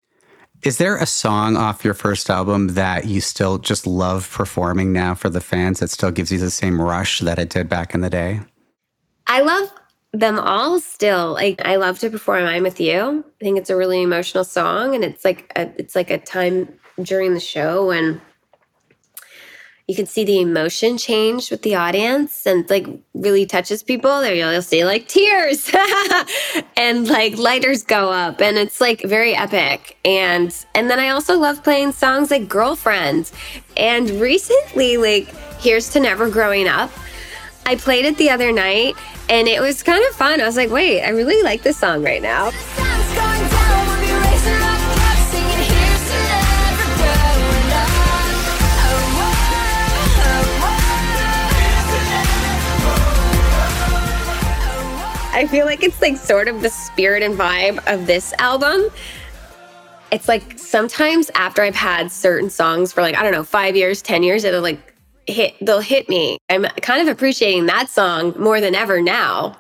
Is 0.64 0.78
there 0.78 0.98
a 0.98 1.06
song 1.06 1.56
off 1.56 1.86
your 1.86 1.94
first 1.94 2.30
album 2.30 2.70
that 2.70 3.06
you 3.06 3.22
still 3.22 3.58
just 3.58 3.88
love 3.88 4.30
performing 4.30 4.92
now 4.92 5.16
for 5.16 5.30
the 5.30 5.40
fans 5.40 5.80
that 5.80 5.90
still 5.90 6.12
gives 6.12 6.32
you 6.32 6.38
the 6.38 6.52
same 6.52 6.82
rush 6.82 7.20
that 7.20 7.40
it 7.40 7.50
did 7.50 7.70
back 7.70 7.94
in 7.94 8.02
the 8.02 8.10
day? 8.10 8.42
I 9.28 9.42
love 9.42 9.72
them 10.12 10.40
all 10.40 10.80
still 10.80 11.34
like 11.34 11.64
i 11.66 11.76
love 11.76 12.00
to 12.00 12.10
perform 12.10 12.44
i'm 12.44 12.64
with 12.64 12.80
you 12.80 13.24
i 13.40 13.44
think 13.44 13.60
it's 13.60 13.70
a 13.70 13.76
really 13.76 14.02
emotional 14.02 14.44
song 14.44 14.96
and 14.96 15.04
it's 15.04 15.24
like 15.24 15.52
a, 15.56 15.72
it's 15.78 15.96
like 15.96 16.10
a 16.10 16.18
time 16.18 16.68
during 17.04 17.36
the 17.36 17.40
show 17.40 17.88
when 17.88 18.20
you 19.90 19.96
can 19.96 20.06
see 20.06 20.24
the 20.24 20.40
emotion 20.40 21.00
change 21.00 21.50
with 21.50 21.64
the 21.64 21.74
audience 21.74 22.46
and 22.46 22.70
like 22.70 22.86
really 23.16 23.44
touches 23.44 23.82
people 23.82 24.22
there 24.22 24.36
you'll, 24.36 24.52
you'll 24.54 24.62
see 24.62 24.86
like 24.86 25.08
tears 25.08 25.72
and 26.78 27.08
like 27.08 27.36
lighters 27.40 27.82
go 27.82 28.12
up 28.12 28.40
and 28.40 28.60
it's 28.60 28.80
like 28.80 29.02
very 29.02 29.36
epic 29.36 29.98
and 30.06 30.66
and 30.76 30.92
then 30.92 31.00
i 31.00 31.10
also 31.10 31.40
love 31.40 31.64
playing 31.64 31.92
songs 31.92 32.30
like 32.30 32.48
girlfriend 32.48 33.32
and 33.78 34.12
recently 34.22 34.96
like 34.98 35.28
here's 35.60 35.90
to 35.90 36.00
never 36.00 36.30
growing 36.30 36.68
up 36.68 36.92
I 37.66 37.76
played 37.76 38.06
it 38.06 38.18
the 38.18 38.32
other 38.32 38.52
night 38.52 38.96
and 39.30 39.48
it 39.48 39.62
was 39.62 39.84
kind 39.84 40.04
of 40.10 40.16
fun. 40.16 40.42
I 40.42 40.46
was 40.48 40.58
like, 40.58 40.72
wait, 40.72 41.04
I 41.04 41.10
really 41.10 41.44
like 41.44 41.62
this 41.62 41.78
song 41.78 42.02
right 42.02 42.22
now. 42.22 42.50
I 55.40 55.48
feel 55.48 55.66
like 55.66 55.84
it's 55.84 56.02
like 56.02 56.18
sort 56.18 56.50
of 56.50 56.62
the 56.62 56.70
spirit 56.70 57.24
and 57.24 57.34
vibe 57.34 57.80
of 57.88 58.08
this 58.08 58.34
album. 58.40 58.90
It's 60.12 60.28
like 60.28 60.60
sometimes 60.60 61.32
after 61.34 61.62
I've 61.62 61.76
had 61.76 62.12
certain 62.12 62.50
songs 62.50 62.92
for 62.92 63.02
like, 63.02 63.16
I 63.16 63.24
don't 63.24 63.32
know, 63.32 63.46
five 63.46 63.74
years, 63.74 64.02
10 64.02 64.22
years, 64.22 64.44
it'll 64.44 64.62
like 64.62 64.94
hit 65.28 65.56
they'll 65.62 65.80
hit 65.80 66.10
me. 66.10 66.40
I'm 66.50 66.64
kind 66.82 67.02
of 67.02 67.08
appreciating 67.08 67.68
that 67.68 67.88
song 67.88 68.34
more 68.38 68.60
than 68.60 68.76
ever 68.76 69.02
now. 69.02 69.56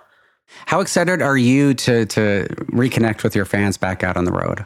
How 0.66 0.82
excited 0.82 1.22
are 1.22 1.38
you 1.38 1.74
to 1.76 2.06
to 2.08 2.48
reconnect 2.74 3.24
with 3.24 3.34
your 3.34 3.46
fans 3.46 3.78
back 3.78 4.04
out 4.04 4.18
on 4.18 4.26
the 4.26 4.34
road? 4.34 4.66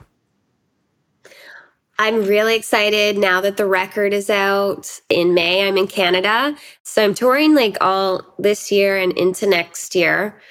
I'm 1.99 2.23
really 2.23 2.55
excited 2.55 3.19
now 3.19 3.39
that 3.41 3.57
the 3.57 3.67
record 3.67 4.13
is 4.13 4.31
out 4.31 4.99
in 5.09 5.35
May. 5.35 5.67
I'm 5.67 5.77
in 5.77 5.85
Canada. 5.85 6.57
So 6.81 7.03
I'm 7.03 7.13
touring 7.13 7.53
like 7.53 7.77
all 7.81 8.23
this 8.39 8.71
year 8.71 8.97
and 8.97 9.15
into 9.15 9.45
next 9.45 9.93
year. 9.93 10.41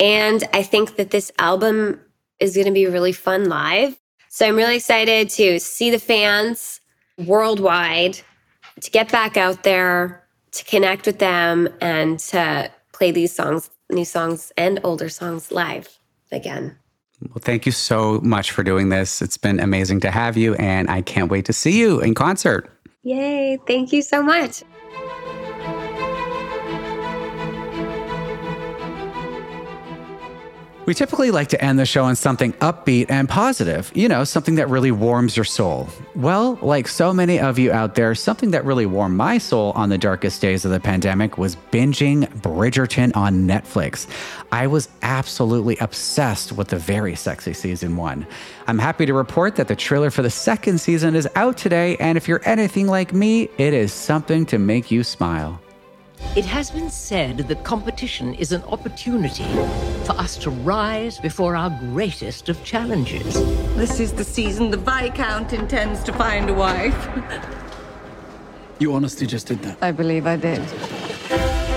And 0.00 0.44
I 0.52 0.62
think 0.62 0.96
that 0.96 1.10
this 1.10 1.32
album 1.38 2.00
is 2.40 2.54
going 2.54 2.66
to 2.66 2.72
be 2.72 2.86
really 2.86 3.12
fun 3.12 3.48
live. 3.48 3.98
So 4.28 4.46
I'm 4.46 4.56
really 4.56 4.76
excited 4.76 5.30
to 5.30 5.58
see 5.58 5.90
the 5.90 5.98
fans 5.98 6.80
worldwide 7.18 8.20
to 8.80 8.90
get 8.90 9.10
back 9.10 9.36
out 9.36 9.64
there, 9.64 10.24
to 10.52 10.64
connect 10.64 11.06
with 11.06 11.18
them, 11.18 11.68
and 11.80 12.18
to 12.20 12.70
play 12.92 13.10
these 13.10 13.34
songs, 13.34 13.70
new 13.90 14.04
songs 14.04 14.52
and 14.56 14.78
older 14.84 15.08
songs 15.08 15.50
live 15.50 15.98
again. 16.30 16.76
Well, 17.20 17.40
thank 17.40 17.66
you 17.66 17.72
so 17.72 18.20
much 18.20 18.52
for 18.52 18.62
doing 18.62 18.90
this. 18.90 19.20
It's 19.20 19.38
been 19.38 19.58
amazing 19.58 20.00
to 20.00 20.10
have 20.10 20.36
you, 20.36 20.54
and 20.54 20.88
I 20.88 21.02
can't 21.02 21.30
wait 21.30 21.46
to 21.46 21.52
see 21.52 21.76
you 21.78 22.00
in 22.00 22.14
concert. 22.14 22.70
Yay. 23.02 23.58
Thank 23.66 23.92
you 23.92 24.02
so 24.02 24.22
much. 24.22 24.62
We 30.88 30.94
typically 30.94 31.30
like 31.30 31.48
to 31.48 31.62
end 31.62 31.78
the 31.78 31.84
show 31.84 32.04
on 32.04 32.16
something 32.16 32.54
upbeat 32.54 33.10
and 33.10 33.28
positive, 33.28 33.92
you 33.94 34.08
know, 34.08 34.24
something 34.24 34.54
that 34.54 34.70
really 34.70 34.90
warms 34.90 35.36
your 35.36 35.44
soul. 35.44 35.86
Well, 36.14 36.58
like 36.62 36.88
so 36.88 37.12
many 37.12 37.38
of 37.38 37.58
you 37.58 37.70
out 37.70 37.94
there, 37.94 38.14
something 38.14 38.52
that 38.52 38.64
really 38.64 38.86
warmed 38.86 39.14
my 39.14 39.36
soul 39.36 39.72
on 39.72 39.90
the 39.90 39.98
darkest 39.98 40.40
days 40.40 40.64
of 40.64 40.70
the 40.70 40.80
pandemic 40.80 41.36
was 41.36 41.56
binging 41.56 42.26
Bridgerton 42.40 43.14
on 43.14 43.46
Netflix. 43.46 44.06
I 44.50 44.66
was 44.66 44.88
absolutely 45.02 45.76
obsessed 45.76 46.52
with 46.52 46.68
the 46.68 46.78
very 46.78 47.14
sexy 47.14 47.52
season 47.52 47.98
one. 47.98 48.26
I'm 48.66 48.78
happy 48.78 49.04
to 49.04 49.12
report 49.12 49.56
that 49.56 49.68
the 49.68 49.76
trailer 49.76 50.10
for 50.10 50.22
the 50.22 50.30
second 50.30 50.78
season 50.78 51.14
is 51.14 51.28
out 51.34 51.58
today, 51.58 51.98
and 51.98 52.16
if 52.16 52.26
you're 52.26 52.40
anything 52.46 52.86
like 52.86 53.12
me, 53.12 53.50
it 53.58 53.74
is 53.74 53.92
something 53.92 54.46
to 54.46 54.58
make 54.58 54.90
you 54.90 55.04
smile. 55.04 55.60
It 56.36 56.44
has 56.44 56.70
been 56.70 56.90
said 56.90 57.38
that 57.38 57.64
competition 57.64 58.34
is 58.34 58.52
an 58.52 58.62
opportunity 58.64 59.50
for 60.04 60.12
us 60.12 60.36
to 60.38 60.50
rise 60.50 61.18
before 61.18 61.56
our 61.56 61.70
greatest 61.70 62.48
of 62.48 62.62
challenges. 62.62 63.34
This 63.74 63.98
is 63.98 64.12
the 64.12 64.24
season 64.24 64.70
the 64.70 64.76
Viscount 64.76 65.52
intends 65.52 66.04
to 66.04 66.12
find 66.12 66.50
a 66.50 66.54
wife. 66.54 67.08
you 68.78 68.92
honestly 68.92 69.26
just 69.26 69.46
did 69.46 69.62
that? 69.62 69.78
I 69.80 69.90
believe 69.90 70.26
I 70.26 70.36
did. 70.36 70.60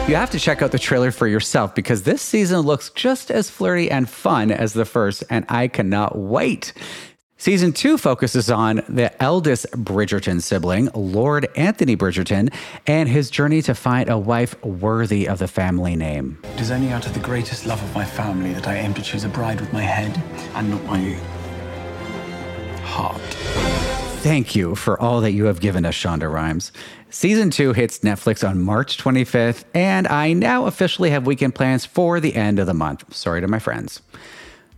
You 0.08 0.16
have 0.16 0.32
to 0.32 0.40
check 0.40 0.62
out 0.62 0.72
the 0.72 0.80
trailer 0.80 1.12
for 1.12 1.28
yourself 1.28 1.74
because 1.74 2.04
this 2.04 2.22
season 2.22 2.60
looks 2.60 2.90
just 2.90 3.32
as 3.32 3.50
flirty 3.50 3.90
and 3.90 4.10
fun 4.10 4.52
as 4.52 4.74
the 4.74 4.86
first, 4.86 5.24
and 5.30 5.46
I 5.48 5.70
cannot 5.70 6.18
wait. 6.18 6.74
Season 7.42 7.74
two 7.74 7.98
focuses 7.98 8.52
on 8.52 8.84
the 8.88 9.12
eldest 9.20 9.66
Bridgerton 9.72 10.44
sibling, 10.44 10.90
Lord 10.94 11.48
Anthony 11.56 11.98
Bridgerton, 11.98 12.54
and 12.86 13.10
his 13.10 13.32
journey 13.32 13.64
to 13.64 13.74
find 13.74 14.08
a 14.12 14.18
wife 14.20 14.64
worthy 14.64 15.28
of 15.28 15.40
the 15.40 15.48
family 15.48 15.96
name. 15.96 16.38
It 16.44 16.62
is 16.62 16.70
only 16.70 16.92
out 16.92 17.08
of 17.08 17.16
the 17.16 17.20
greatest 17.20 17.66
love 17.66 17.82
of 17.82 17.96
my 17.96 18.06
family 18.06 18.54
that 18.54 18.68
I 18.68 18.76
aim 18.76 18.94
to 18.94 19.02
choose 19.02 19.24
a 19.24 19.28
bride 19.28 19.60
with 19.60 19.74
my 19.74 19.82
head 19.82 20.22
and 20.54 20.70
not 20.70 20.86
my 20.86 21.14
heart. 22.84 23.20
Thank 24.22 24.56
you 24.56 24.76
for 24.76 25.02
all 25.02 25.20
that 25.22 25.32
you 25.32 25.46
have 25.46 25.62
given 25.62 25.84
us, 25.84 25.96
Shonda 25.96 26.32
Rhimes. 26.32 26.72
Season 27.10 27.50
2 27.50 27.74
hits 27.74 28.02
Netflix 28.02 28.48
on 28.48 28.62
March 28.62 29.00
25th, 29.00 29.64
and 29.74 30.08
I 30.08 30.34
now 30.34 30.68
officially 30.68 31.10
have 31.10 31.26
weekend 31.26 31.56
plans 31.56 31.88
for 31.88 32.20
the 32.20 32.36
end 32.36 32.60
of 32.60 32.68
the 32.68 32.76
month. 32.76 33.12
Sorry 33.12 33.42
to 33.42 33.48
my 33.48 33.58
friends. 33.58 34.04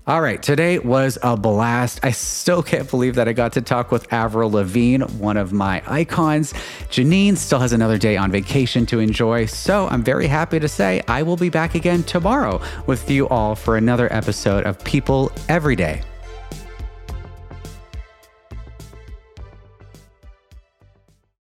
All 0.05 0.19
right, 0.19 0.43
today 0.43 0.79
was 0.79 1.17
a 1.23 1.37
blast. 1.37 2.01
I 2.03 2.11
still 2.11 2.61
can't 2.61 2.89
believe 2.89 3.15
that 3.15 3.29
I 3.29 3.31
got 3.31 3.53
to 3.53 3.61
talk 3.61 3.89
with 3.89 4.11
Avril 4.11 4.51
Lavigne, 4.51 5.05
one 5.17 5.37
of 5.37 5.53
my 5.53 5.81
icons. 5.87 6.51
Janine 6.89 7.37
still 7.37 7.59
has 7.59 7.71
another 7.71 7.97
day 7.97 8.17
on 8.17 8.29
vacation 8.29 8.85
to 8.87 8.99
enjoy, 8.99 9.45
so 9.45 9.87
I'm 9.87 10.03
very 10.03 10.27
happy 10.27 10.59
to 10.59 10.67
say 10.67 11.01
I 11.07 11.23
will 11.23 11.37
be 11.37 11.47
back 11.47 11.73
again 11.73 12.03
tomorrow 12.03 12.59
with 12.85 13.09
you 13.09 13.29
all 13.29 13.55
for 13.55 13.77
another 13.77 14.11
episode 14.11 14.65
of 14.65 14.77
People 14.83 15.31
Every 15.47 15.77
Day. 15.77 16.01